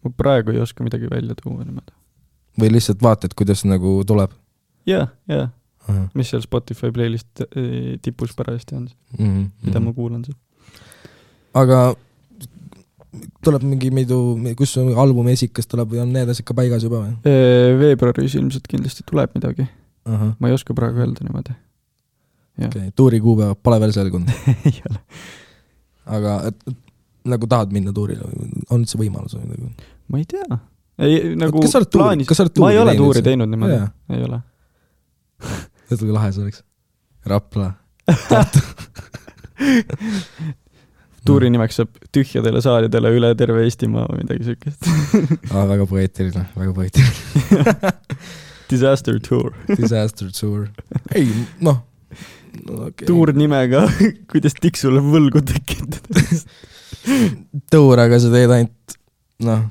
[0.04, 1.94] ma praegu ei oska midagi välja tuua niimoodi.
[2.60, 4.32] või lihtsalt vaatad, kuidas nagu tuleb
[4.86, 5.50] ja, ja,
[5.90, 6.06] uh?
[6.14, 9.50] mis seal Spotify playlist eh, tipus parajasti on, -huh.
[9.64, 10.38] mida ma kuulan seal.
[11.54, 11.96] aga
[13.44, 17.34] tuleb mingi mitu, kus albumi esikas tuleb või on need asjad ka paigas juba või
[17.80, 19.66] veebruaris ilmselt kindlasti tuleb midagi,
[20.06, 21.56] ma ei oska praegu öelda niimoodi.
[22.68, 24.30] okay., tuuri kuupäev pole veel selgunud,
[24.70, 25.00] ei ole.
[26.18, 26.58] aga et,
[27.30, 28.36] nagu tahad minna tuurile või
[28.70, 29.66] on üldse võimalus või nagu?
[30.10, 30.60] ma ei tea.
[31.06, 33.50] ei, nagu kas sa oled tuuri, kas sa oled ma tuuri ei ole tuuri teinud
[33.52, 33.78] niimoodi
[34.16, 34.40] ei ole.
[35.90, 36.60] tead, kui lahe see oleks?
[37.30, 37.68] Rapla.
[41.28, 44.82] tuuri nimeks saab tühjadele saalidele üle terve Eestimaa või midagi siukest.
[45.54, 47.14] aa, väga poeetiline, väga poeetiline.
[48.70, 49.50] Disaster tour.
[49.76, 50.62] Disaster tour.
[51.18, 51.28] ei,
[51.66, 51.78] noh
[52.70, 53.08] okay.
[53.10, 53.86] tuur nimega,
[54.32, 56.22] kuidas tiksule võlgu tekitada.
[57.74, 58.98] tuur, aga sa teed ainult,
[59.46, 59.68] noh,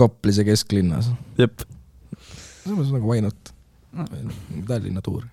[0.00, 1.10] Koplis ja kesklinnas.
[1.36, 1.66] jep,
[2.62, 3.52] selles mõttes nagu why not?
[4.68, 5.26] Tallinna tuur.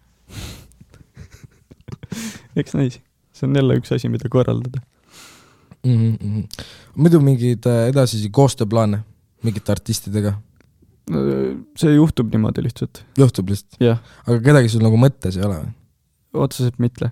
[2.57, 2.99] eks näis.
[3.37, 4.81] see on jälle üks asi, mida korraldada.
[5.85, 6.15] mm.
[6.15, 6.65] -hmm.
[6.95, 9.03] muidu mingeid äh, edasisi koostööplaane
[9.43, 10.33] mingite artistidega
[11.77, 13.77] see juhtub niimoodi lihtsalt, juhtub lihtsalt,
[14.27, 15.69] aga kedagi sul nagu mõttes ei ole või?
[16.39, 17.11] Otseselt mitte.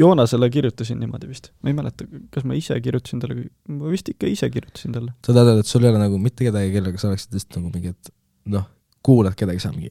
[0.00, 4.30] Joonasele kirjutasin niimoodi vist, ma ei mäleta, kas ma ise kirjutasin talle, ma vist ikka
[4.30, 5.12] ise kirjutasin talle.
[5.26, 7.92] sa tead, et sul ei ole nagu mitte kedagi, kellega sa oleksid lihtsalt nagu mingi,
[7.92, 8.12] et
[8.54, 8.64] noh,
[9.04, 9.90] kuulad kedagi seal mingi,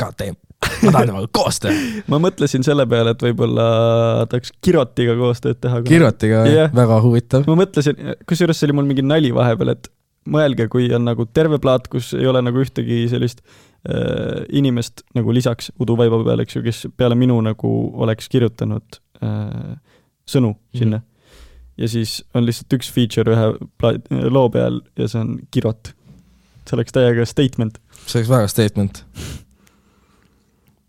[0.00, 0.36] god damn,
[0.82, 1.86] ma tahan temaga koos teha.
[2.12, 3.68] ma mõtlesin selle peale, et võib-olla
[4.32, 5.80] tahaks Kirotiga koostööd teha.
[5.88, 6.52] Kirvatiga Jah.
[6.52, 6.74] yeah.
[6.76, 7.46] väga huvitav.
[7.48, 9.90] ma mõtlesin, kusjuures see oli mul mingi nali vahepeal, et
[10.28, 13.40] mõelge, kui on nagu terve plaat, kus ei ole nagu ühtegi sellist
[13.88, 17.70] äh, inimest nagu lisaks Udu Vaiba peale, eks ju, kes peale minu nagu
[18.04, 19.78] oleks kirjutanud äh,
[20.28, 21.06] sõnu sinna mm.
[21.80, 23.48] ja siis on lihtsalt üks feature ühe
[23.80, 23.96] pla-
[24.28, 25.94] loo peal ja see on Kirot.
[26.66, 27.80] see oleks täiega statement.
[28.04, 29.04] see oleks väga statement.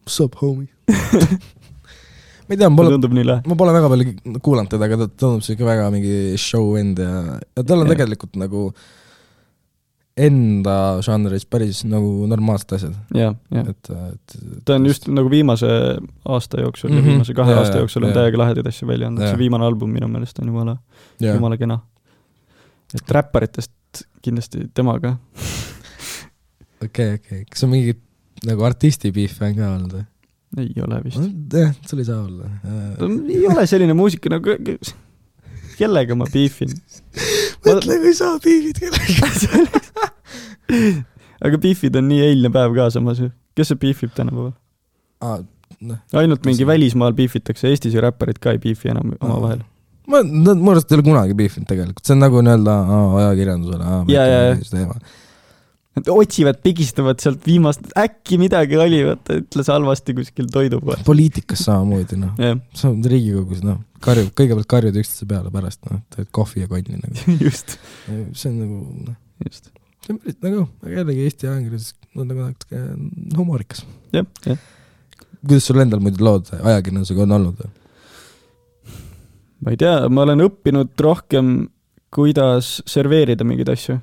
[0.02, 0.68] What's up, homie?
[2.52, 2.98] ma ei tea, ma pole,
[3.48, 7.38] ma pole väga palju kuulanud teda, aga ta tundub siuke väga mingi show vend ja,
[7.56, 7.94] ja tal on Jah.
[7.94, 8.72] tegelikult nagu
[10.18, 13.70] enda žanris päris nagu normaalsed asjad, jah, jah.
[13.72, 14.36] et, et
[14.68, 15.70] ta on just nagu viimase
[16.28, 17.04] aasta jooksul mm, Mhm.
[17.06, 17.10] -hmm.
[17.12, 18.18] viimase kahe Jaa, aasta jooksul on jaa.
[18.20, 20.78] täiega lahedaid asju välja andnud, see viimane album minu meelest on jumala,
[21.22, 21.80] jumala kena.
[22.96, 23.72] et räpparitest
[24.22, 25.16] kindlasti tema ka.
[26.84, 27.96] okei, okei, kas on mingi
[28.46, 30.06] nagu artisti beef on ka olnud või?
[30.60, 31.22] ei ole vist.
[31.54, 32.50] jah, sul ei saa olla.
[33.30, 34.58] ei ole selline muusika nagu,
[35.78, 36.70] kellega ma beefin.
[37.68, 39.64] mõtle, kui sa beef'id kellegagi.
[41.46, 43.32] aga beefid on nii eilne päev ka samas ju.
[43.58, 44.54] kes see beefib tänapäeval?
[45.82, 49.64] noh, ainult mingi välismaal beefitakse, Eestis ju räpparid ka ei beefi enam omavahel.
[50.12, 52.78] ma, nad mu arust ei ole kunagi beefinud tegelikult, see on nagu nii-öelda
[53.24, 53.92] ajakirjandusele.
[54.12, 54.98] Jaa, jaa, jaa.
[55.92, 61.02] Nad otsivad, pigistavad sealt viimast, äkki midagi oli, vaata, ütles halvasti kuskil toidu pool.
[61.08, 62.38] poliitikas samamoodi, noh,
[62.78, 67.00] sa oled Riigikogus, noh, karjub, kõigepealt karjud üksteise peale, pärast noh, teed kohvi ja konni
[67.00, 67.26] nagu.
[67.48, 67.78] just,
[68.08, 68.80] see on nagu,
[69.10, 69.72] noh, just.
[70.06, 72.86] see on päris nagu, aga jällegi Eesti ajakirjandus on nagu natuke
[73.38, 73.84] humoorikas.
[74.16, 74.64] jah, jah.
[75.42, 77.62] kuidas sul endal muidu lood ajakirjandusega on olnud?
[79.62, 81.54] ma ei tea, ma olen õppinud rohkem,
[82.14, 84.00] kuidas serveerida mingeid asju,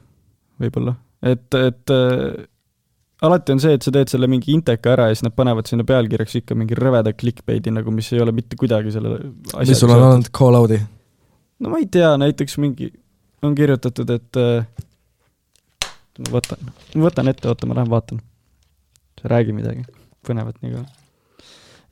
[0.62, 0.94] võib-olla.
[1.26, 2.46] et, et äh,
[3.22, 5.86] alati on see, et sa teed selle mingi inteka ära ja siis nad panevad sinna
[5.88, 9.16] pealkirjaks ikka mingi rõveda clickbait'i nagu, mis ei ole mitte kuidagi selle
[9.58, 10.78] mis sul on olnud call out'i?
[11.58, 12.92] no ma ei tea, näiteks mingi,
[13.42, 14.68] on kirjutatud, et äh,
[16.22, 18.22] ma võtan, ma võtan ette, oota, ma lähen vaatan.
[19.24, 19.82] räägi midagi
[20.26, 20.86] põnevat nii kaua.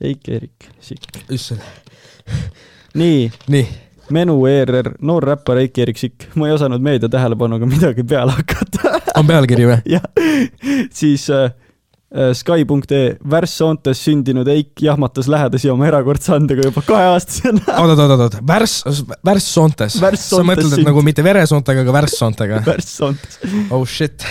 [0.07, 1.19] Eik-Erik Sikk.
[1.33, 1.61] issand.
[3.01, 3.67] nii, nii,
[4.13, 8.95] Menu ERR, noor räppar Eik-Erik Sikk, ma ei osanud meedia tähelepanuga midagi peale hakata.
[9.19, 9.77] on pealkiri või?
[9.95, 10.03] jah,
[10.95, 11.49] siis äh,
[12.13, 17.65] äh, Sky.ee, värssoontes sündinud Eik jahmatas lähedasi oma erakordse andega juba kaheaastasena.
[17.81, 18.85] oot, oot, oot, oot, värss,
[19.25, 19.97] värssoontes.
[19.99, 22.61] sa Värssoontes mõtled, et sünd- nagu mitte veresoontega, aga värssoontega?
[22.71, 23.39] värssoontes.
[23.71, 24.25] oh shit,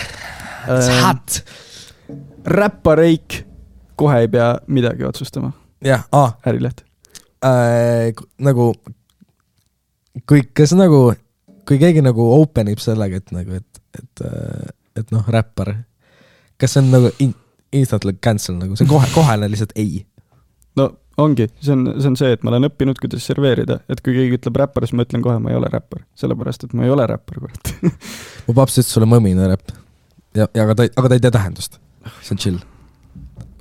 [0.67, 1.41] it's hot.
[2.47, 3.41] räppar Eik,
[3.99, 5.51] kohe ei pea midagi otsustama,
[5.85, 6.83] jah, aa, Ärileht.
[7.45, 8.13] äh,
[8.43, 8.71] nagu
[10.27, 11.11] kõik, kas nagu,
[11.67, 14.23] kui keegi nagu open ib sellega, et nagu, et, et,
[15.01, 15.73] et noh, räppar,
[16.61, 17.33] kas see on nagu in,
[17.75, 20.05] instantly cancel nagu, see on kohe, kohene lihtsalt ei.
[20.79, 24.13] no ongi, see on, see on see, et ma olen õppinud, kuidas serveerida, et kui
[24.15, 26.93] keegi ütleb räppar, siis ma ütlen kohe, ma ei ole räppar, sellepärast et ma ei
[26.93, 27.73] ole räppar, kurat.
[28.47, 29.73] mu paps ütles sulle mõmine räpp.
[30.37, 31.79] ja, ja aga ta, aga ta ei tea tähendust.
[32.21, 32.61] see on chill.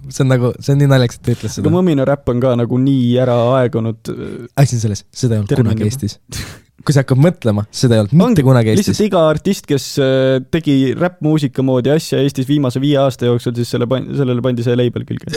[0.09, 1.75] see on nagu, see on nii naljakas, et ta ütles aga seda.
[1.79, 4.13] mõmine räpp on ka nagu nii ära aegunud.
[4.57, 5.89] asi on selles, seda ei olnud kunagi.
[5.89, 6.21] Eestis.
[6.87, 9.09] kui sa hakkad mõtlema, seda ei olnud mitte kunagi Eestis lihtsalt.
[9.09, 13.89] iga artist, kes äh, tegi räppmuusika moodi asja Eestis viimase viie aasta jooksul, siis selle,
[13.89, 15.33] sellele pandi see label külge.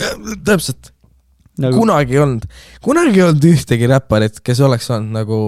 [0.45, 0.91] täpselt,
[1.61, 2.45] nagu, kunagi ei olnud,
[2.85, 5.39] kunagi ei olnud ühtegi räpparit, kes oleks olnud nagu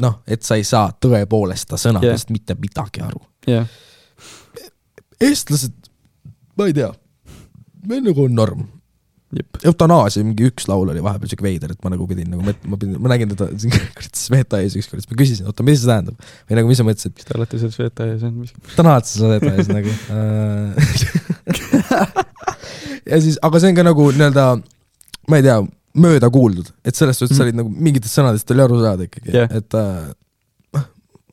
[0.00, 2.34] noh, et sa ei saa tõepoolest ta sõnadest yeah.
[2.34, 3.22] mitte midagi aru.
[3.48, 3.68] jah,
[5.20, 5.76] eestlased,
[6.58, 6.90] ma ei tea,
[7.86, 8.68] meil nagu on norm.
[9.64, 12.96] Eutanaasia mingi üks laul oli vahepeal siuke veider, et ma nagu pidin nagu ma pidin,
[12.98, 13.74] ma nägin teda siin
[14.20, 16.16] Sveta ees ükskord, siis ma küsisin, oota, mis see tähendab.
[16.48, 18.40] või nagu, mis sa mõtlesid, mis te olete seal Sveta ees, on
[18.74, 20.72] ta on alati Sveta ees nagu äh,.
[23.12, 24.46] ja siis, aga see on ka nagu nii-öelda,
[25.30, 25.58] ma ei tea,
[26.00, 27.46] mööda kuuldud, et selles suhtes mm.
[27.46, 30.10] olid nagu mingitest sõnadest oli aru saada ikkagi yeah., et äh,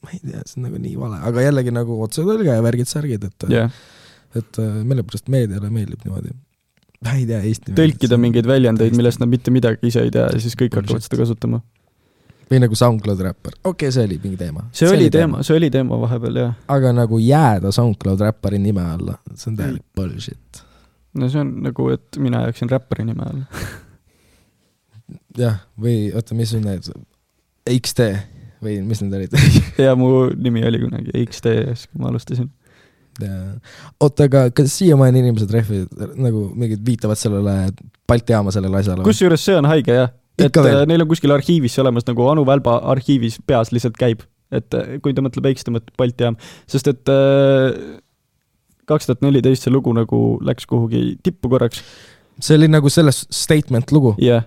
[0.07, 3.47] ma ei tea, see on nagu nii vale, aga jällegi nagu otsetõlge ja värgid-särgid, et
[3.51, 3.73] jah,
[4.37, 6.37] et äh, millegipärast meediale meeldib niimoodi.
[7.05, 10.43] Ma ei tea, Eesti tõlkida mingeid väljendeid, millest nad mitte midagi ise ei tea ja
[10.43, 11.61] siis kõik hakkavad seda kasutama.
[12.51, 14.67] või nagu SoundCloud räppar, okei okay,, see oli mingi teema.
[14.71, 16.55] see oli teema, see oli teema vahepeal jah.
[16.77, 20.63] aga nagu jääda SoundCloud räppari nime alla, see on täielik bullshit.
[21.13, 23.67] no see on nagu, et mina jääksin räppari nime alla.
[25.43, 26.89] jah, või oota, mis on need,
[27.77, 28.11] XD
[28.63, 29.35] või mis need olid?
[29.85, 32.49] ja mu nimi oli kunagi XD-s, kui ma alustasin.
[33.25, 37.57] oota, aga kas siiamaani inimesed rehvivad nagu mingid viitavad sellele
[38.07, 39.05] Balti jaama sellele asjale?
[39.07, 40.81] kusjuures see on haige jah, et veel?
[40.83, 44.97] äh, neil on kuskil arhiivis olemas nagu Anu Välba arhiivis peas lihtsalt käib, et äh,
[45.03, 46.37] kui ta mõtleb X, ta mõtleb Balti jaam,
[46.69, 47.15] sest et
[48.87, 51.81] kaks tuhat neliteist see lugu nagu läks kuhugi tippu korraks.
[52.39, 54.13] See oli nagu selles statement lugu.
[54.21, 54.43] Ja,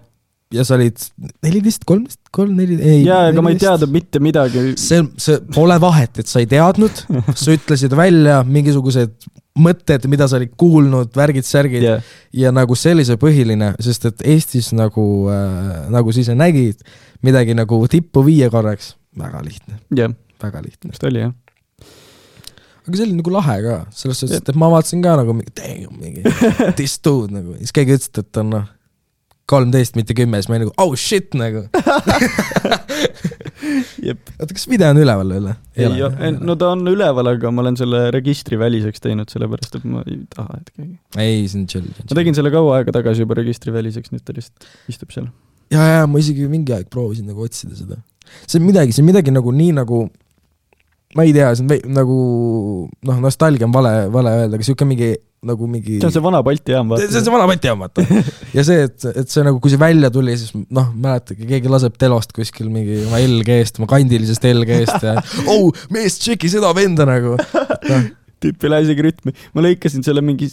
[0.54, 0.98] ja sa olid
[1.44, 3.02] neliteist, kolmteist, kolm, neli, ei.
[3.06, 4.72] ja aga ma ei teadnud mitte midagi.
[4.80, 7.04] see, see pole vahet, et sa ei teadnud,
[7.42, 9.14] sa ütlesid välja mingisugused
[9.60, 11.98] mõtted, mida sa olid kuulnud, värgid-särgid ja,
[12.34, 16.82] ja nagu see oli see põhiline, sest et Eestis nagu äh,, nagu sa ise nägid,
[17.26, 20.96] midagi nagu tippu viia korraks, väga lihtne, jah, väga lihtne.
[20.98, 21.36] ta oli jah.
[22.88, 25.94] aga see oli nagu lahe ka, selles suhtes, et ma vaatasin ka nagu mingi, damn,
[26.00, 26.26] mingi
[26.80, 28.68] this dude nagu, siis keegi ütles, et on noh,
[29.50, 31.66] kolmteist, mitte kümme, siis ma olin nagu oh shit nagu.
[34.40, 35.56] oota, kas video on üleval veel või?
[35.80, 40.02] ei, no ta on üleval, aga ma olen selle registri väliseks teinud, sellepärast et ma
[40.06, 40.94] ei taha, et keegi.
[41.20, 41.88] ei, see on chill.
[42.00, 45.30] ma tegin selle kaua aega tagasi juba registri väliseks, nüüd ta lihtsalt istub seal.
[45.74, 48.00] ja, ja ma isegi mingi aeg proovisin nagu otsida seda.
[48.46, 50.04] see on midagi, see on midagi nagu nii nagu,
[51.18, 52.20] ma ei tea, see on nagu
[52.88, 55.14] noh, nostalgia on vale, vale öelda, aga sihuke mingi
[55.46, 57.24] nagu mingi see on see vana Balti jaam, see on vaata.
[57.24, 58.04] see vana Balti jaam, vaata.
[58.56, 61.96] ja see, et, et see nagu, kui see välja tuli, siis noh, mäletage, keegi laseb
[62.00, 65.16] telost kuskil mingi oma LG-st, oma kandilisest LG-st ja
[65.52, 67.38] oh, mees, tšeki seda venda nagu.
[67.40, 68.10] noh,
[68.40, 69.34] tüüp ei lähe isegi rütmi.
[69.56, 70.50] ma lõikasin selle mingi,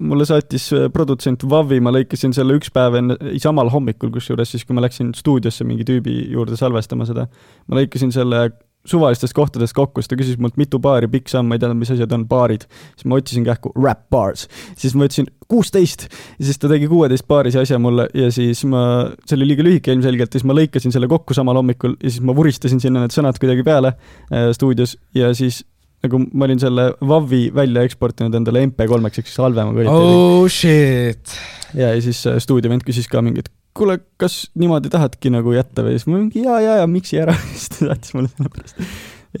[0.00, 4.64] mulle saatis äh, produtsent Vavi, ma lõikasin selle üks päev enne, samal hommikul kusjuures siis,
[4.64, 7.28] kui ma läksin stuudiosse mingi tüübi juurde salvestama seda.
[7.68, 8.46] ma lõikasin selle
[8.88, 11.92] suvalistest kohtadest kokku, siis ta küsis mult mitu baari, pikk samm, ma ei teadnud, mis
[11.94, 12.66] asjad on baarid.
[12.96, 17.26] siis ma otsisin kähku rap bars, siis ma ütlesin kuusteist ja siis ta tegi kuueteist
[17.28, 18.82] baarise asja mulle ja siis ma,
[19.26, 22.34] see oli liiga lühike ilmselgelt siis ma lõikasin selle kokku samal hommikul ja siis ma
[22.36, 25.62] vuristasin sinna need sõnad kuidagi peale äh, stuudios ja siis
[26.02, 31.36] nagu ma olin selle WAV-i välja eksportinud endale MP3-eks ehk siis halvema kvaliteedi oh shit.
[31.74, 35.84] ja, ja siis äh, stuudiovend küsis ka mingi, et kuule, kas niimoodi tahadki nagu jätta
[35.86, 38.82] või siis ma mingi jaa, jaa, jaa, miksi ära, siis ta saatis mulle selle pärast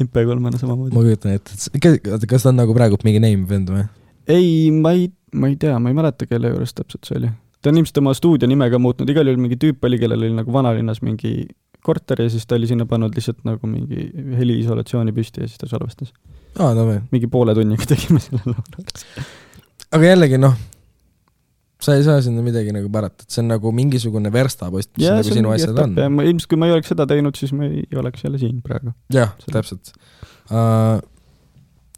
[0.02, 0.94] MP3-na samamoodi.
[0.96, 3.86] ma kujutan ette, et kas ta on nagu praegu mingi name vend või?
[4.32, 7.32] ei, ma ei, ma ei tea, ma ei mäleta, kelle juures täpselt see oli.
[7.60, 10.32] ta on ilmselt oma stuudio nime ka muutnud, igal juhul mingi tüüp oli, kellel oli
[10.38, 11.34] nagu vanalinnas mingi
[11.82, 14.08] korter ja siis ta oli sinna pannud lihtsalt nagu mingi
[14.38, 16.12] heliisolatsiooni püsti ja siis ta salvestas.
[16.58, 17.00] aa, no või.
[17.14, 18.86] mingi poole tunniga tegime selle laulu.
[19.98, 20.56] aga jällegi noh,
[21.82, 25.18] sa ei saa sinna midagi nagu parata, et see on nagu mingisugune verstapost, mis Jaa,
[25.18, 26.08] nagu sinu asjad on ja.
[26.08, 28.94] ilmselt, kui ma ei oleks seda teinud, siis ma ei oleks jälle siin praegu.
[29.12, 29.92] jah, täpselt
[30.50, 31.00] uh,.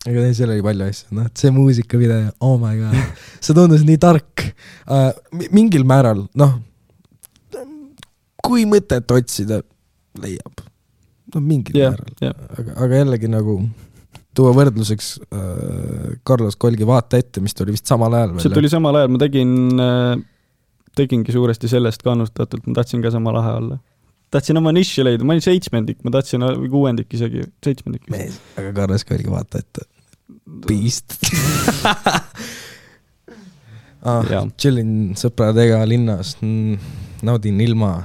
[0.05, 3.85] aga ei, seal oli palju asju, noh, et see muusikavideo, oh my god, see tundus
[3.89, 5.11] nii tark uh,.
[5.55, 6.59] mingil määral, noh,
[8.45, 9.63] kui mõtet otsida,
[10.21, 10.65] leiab.
[11.35, 13.61] no mingil jah, määral, jah, aga, aga jällegi nagu
[14.37, 19.01] tuua võrdluseks uh, Carlos Kolgi Vaata ette, mis tuli vist samal ajal see tuli samal
[19.01, 19.55] ajal, ma tegin,
[20.99, 23.81] tegingi suuresti sellest kannustatult, ma tahtsin ka sama lahe olla.
[24.35, 28.11] tahtsin oma nišši leida, ma olin seitsmendik, ma tahtsin, või kuuendik isegi, seitsmendik.
[28.11, 29.87] aga Carlos Kolgi Vaata ette,
[30.69, 31.19] beast
[34.05, 34.45] ah, Jaa..
[34.61, 36.79] chillin sõpradega linnas mm,,
[37.27, 37.97] naudin ilma.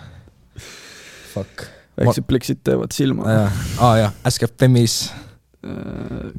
[1.34, 1.68] Fuck.
[2.00, 3.28] väiksed pleksid teevad silma.
[3.28, 3.50] aa
[3.80, 5.02] ah, jah, Äskev Femmis.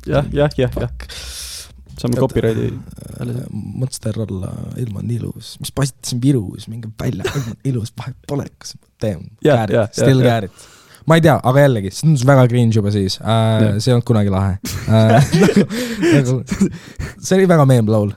[0.07, 0.93] jah, jah, jah, jah,
[2.01, 2.71] saame copyrighti.
[3.53, 8.47] Monster olla, ilm on ilus, mis postitasin Virus, minge välja, ilm on ilus, vahet pole,
[8.59, 8.77] kas
[9.45, 10.69] jah, it, still it.
[11.09, 14.07] ma ei tea, aga jällegi, see tundus väga cringe juba siis äh, see ei olnud
[14.09, 14.59] kunagi lahe
[14.93, 15.31] äh.
[16.17, 16.37] Nagu,
[17.17, 18.13] see oli väga meem laul.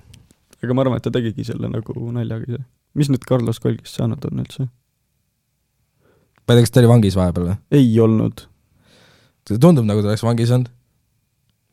[0.61, 2.63] aga ma arvan, et ta tegigi selle nagu naljaga ise.
[2.99, 4.67] mis nüüd Carlos Kolgist saanud on üldse?
[6.43, 7.57] ma ei tea, kas ta oli vangis vahepeal või?
[7.79, 8.45] ei olnud.
[9.55, 10.71] tundub nagu ta oleks vangis olnud.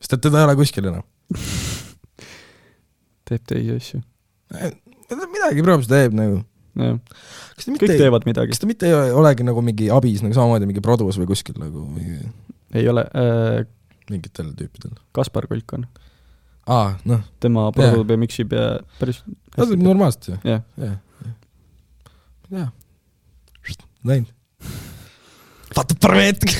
[0.01, 1.05] Sest et teda ei ole kuskil enam.
[3.31, 4.01] teeb teisi asju.
[5.31, 6.41] midagi probably teeb nagu.
[6.75, 8.61] kas ta kõik mitte, teevad midagi kas.
[8.63, 12.31] ta mitte ei olegi nagu mingi abis nagu samamoodi mingi produs või kuskil nagu mingi,
[12.79, 13.61] ei ole äh,,
[14.11, 14.95] mingitel tüüpidel?
[15.15, 15.87] Kaspar Kolk on.
[16.71, 18.67] aa, noh, tema produb ja miksib ja
[18.99, 19.23] päris
[19.55, 20.41] teeb normaalselt ju.
[20.47, 20.99] jah, jah,
[22.51, 22.69] jah.
[24.07, 24.31] läinud.
[25.75, 26.59] Vaata parameetrit.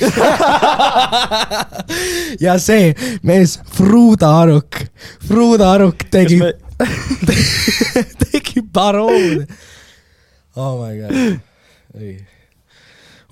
[2.44, 2.92] ja see
[3.22, 4.82] mees, Fruuda Aruk,
[5.28, 6.52] Fruuda Aruk tegi, me...
[8.24, 9.46] tegi paroodi.
[10.56, 11.40] oh my god.
[12.00, 12.14] ei.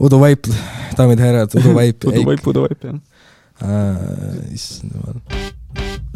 [0.01, 0.49] Udu Vaip,
[0.97, 1.99] daamid ja härrad, Udu Vaip.
[2.01, 2.97] pudu vaip, pudu vaip, jah.
[4.55, 5.19] issand jumal.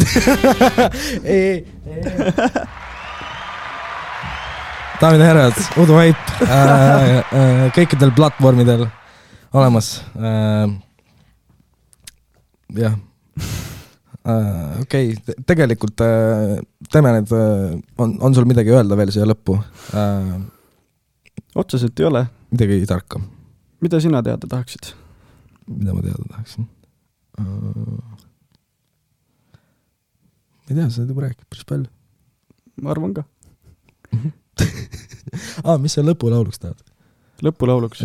[1.24, 2.04] ei, ei, ei.
[5.00, 8.86] daamid ja härrad, Udu Vaip äh, äh, kõikidel platvormidel
[9.54, 10.68] olemas äh,.
[12.74, 12.96] jah
[14.26, 16.58] äh,, okei okay., tegelikult äh,
[16.90, 19.58] teeme need äh,, on, on sul midagi öelda veel siia lõppu
[19.94, 20.36] äh,?
[21.54, 22.26] otseselt ei ole.
[22.50, 23.22] midagi tarka,
[23.84, 24.94] mida sina teada tahaksid?
[25.70, 26.66] mida ma teada tahaksin
[27.38, 27.44] äh,?
[30.70, 33.22] ei tea, sa oled juba rääkinud päris palju ma arvan ka.
[35.68, 35.78] ah,.
[35.78, 36.82] mis sa lõpulauluks tahad?
[37.44, 38.02] lõpulauluks,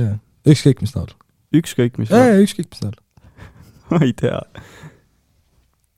[0.50, 1.10] ükskõik mis laul.
[1.56, 2.97] Ükskõik mis laul, ükskõik mis laul.
[3.89, 4.41] ma ei tea.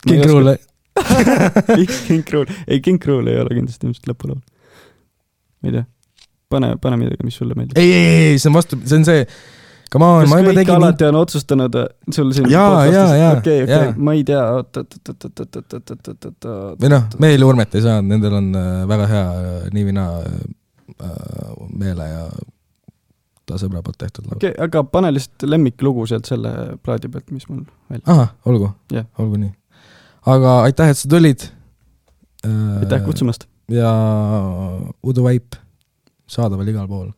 [0.08, 0.54] King Krul.
[1.80, 4.41] miks King Krul, ei King Krul ei ole kindlasti ilmselt lõpulaul.
[5.62, 5.88] ma ei tea,
[6.52, 7.80] pane, pane midagi, mis sulle meeldib.
[7.80, 9.26] ei, ei, ei, see on vastu, see on see,
[9.93, 11.78] come on, ma juba tegin alati on otsustanud
[12.12, 15.54] sul siin Jaa, jaa, jaa, okei, okei ma ei tea, oot, oot, oot, oot, oot,
[15.56, 19.12] oot, oot, oot, oot, oot, või noh, meil Urmet ei saanud, nendel on äh, väga
[19.14, 21.14] hea äh, nii või naa äh,
[21.72, 22.26] meele ja
[23.52, 24.39] ta sõbra poolt tehtud laul.
[24.39, 26.52] okei, aga pane lihtsalt lemmiklugu sealt selle
[26.84, 28.04] plaadi pealt, mis mul välja.
[28.14, 29.52] ahah, olgu Jah., olgu nii.
[30.34, 31.47] aga aitäh, et sa tulid
[32.47, 32.78] äh,.
[32.84, 33.47] aitäh kutsumast.
[33.72, 33.91] ja
[35.04, 35.60] Udu Vaip
[36.32, 37.12] saadaval igal pool.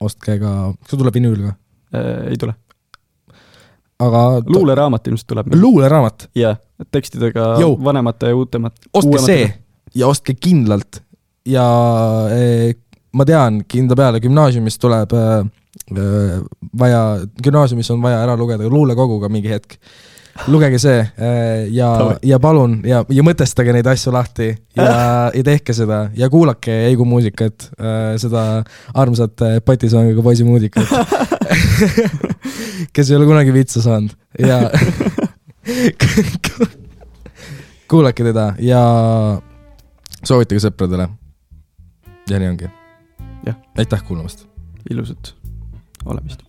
[0.00, 1.54] ostke ka, kas sul tuleb vinüül ka?
[2.30, 2.54] ei tule.
[3.98, 5.52] aga luuleraamat ilmselt tuleb.
[5.54, 6.60] luuleraamat, jah,
[6.94, 7.76] tekstidega Jõu.
[7.84, 8.88] vanemate ja uutemat.
[8.92, 9.48] ostke see
[9.96, 11.02] ja ostke kindlalt
[11.48, 11.64] ja
[12.34, 12.74] eh,
[13.16, 15.48] ma tean kindla peale, gümnaasiumis tuleb eh,
[16.78, 17.00] vaja,
[17.42, 19.78] gümnaasiumis on vaja ära lugeda luulekoguga mingi hetk.
[20.46, 21.88] lugege see eh, ja
[22.22, 24.46] ja palun ja, ja mõtestage neid asju lahti
[24.76, 24.84] ja,
[25.38, 27.72] ja tehke seda ja kuulake Eigu muusikat,
[28.22, 28.44] seda
[28.94, 30.86] armsat patisoongiga poisi muusikat,
[32.94, 34.60] kes ei ole kunagi vitsa saanud ja
[37.90, 38.82] kuulake teda ja
[40.22, 41.08] soovitage sõpradele.
[42.30, 42.70] ja nii ongi.
[43.78, 44.46] Aitäh kuulamast.
[44.90, 45.37] ilusat
[46.08, 46.48] olemist.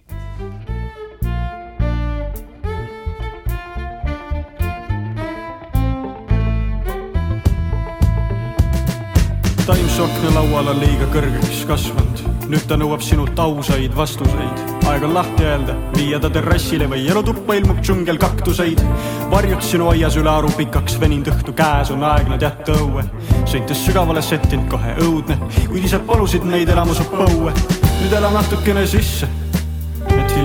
[9.69, 14.63] Times aknalaual on liiga kõrgeks kasvanud, nüüd ta nõuab sinult ausaid vastuseid.
[14.89, 18.81] aeg on lahti öelda, viia ta terrassile või elutuppa ilmub džungel kaktuseid.
[19.29, 23.03] varjud sinu aias üle aru pikaks veninud õhtu käes on aeg nad jätta õue.
[23.45, 25.37] sõites sügavale settinud kohe õudne,
[25.67, 27.53] kuid ise palusid neid elama su põue.
[28.01, 29.29] nüüd ela natukene sisse,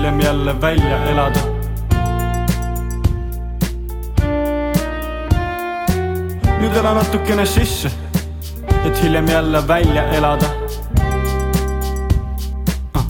[0.05, 1.41] hiljem jälle välja elada
[6.61, 7.89] nüüd ela natukene sisse,
[8.87, 10.47] et hiljem jälle välja elada
[12.93, 13.07] ah..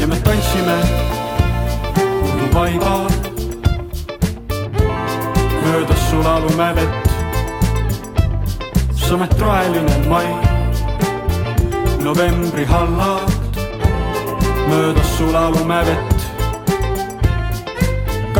[0.00, 0.78] ja me tantsime
[2.22, 3.10] uduvaival
[5.64, 7.10] möödas sulalume vett.
[8.96, 10.26] samet roheline mai,
[12.04, 13.29] novembri hallad
[14.68, 16.30] möödas sulalume vett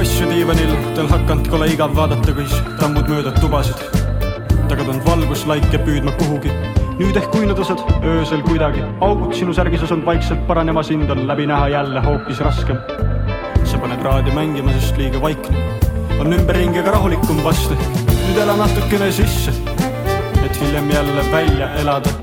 [0.00, 3.80] kasju diivanil, tal hakanud kole igav vaadata, kuis tammud mööda tubasid.
[4.70, 6.52] tagant valguslaike püüdma kuhugi.
[7.00, 11.46] nüüd ehk uinuda saad öösel kuidagi, augud sinu särgises on vaikselt paranema, sind on läbi
[11.46, 12.78] näha jälle hoopis raskem.
[13.64, 15.68] sa paned raadio mängima, sest liiga vaikne
[16.20, 17.76] on ümberringi, aga rahulikum vast.
[18.24, 19.52] nüüd ela natukene sisse,
[20.44, 22.19] et hiljem jälle välja elada.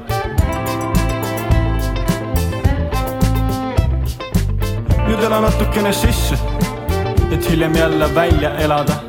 [5.08, 6.36] Nüüd ela natukene sisse
[7.32, 9.08] et hiljem jälle välja elada.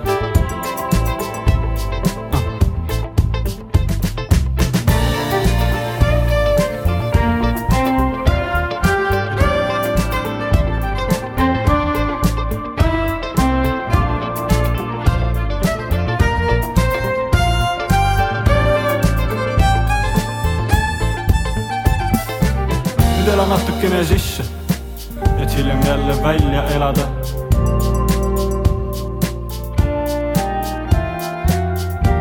[26.78, 27.06] Elada.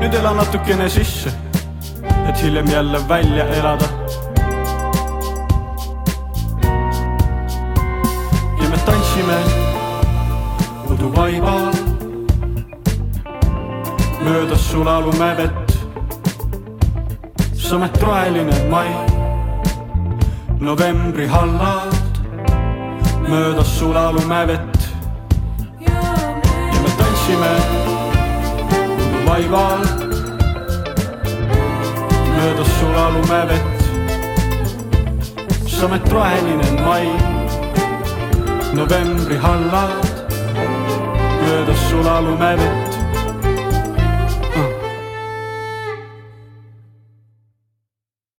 [0.01, 1.29] Nüüd ela natukene sisse,
[2.29, 3.89] et hiljem jälle välja elada.
[8.61, 9.37] ja me tantsime
[10.91, 11.73] uduvaibal
[14.23, 15.77] möödas sulalume vett,
[17.53, 18.89] samet roheline mai,
[20.59, 21.96] novembri hallad
[23.27, 24.89] möödas sulalume vett
[25.79, 27.57] ja me tantsime
[29.25, 29.79] vaival
[32.37, 33.77] möödas sulalume vett.
[35.67, 37.07] samet roheline mai,
[38.73, 40.07] novembri hallad
[41.41, 42.86] möödas sulalume vett.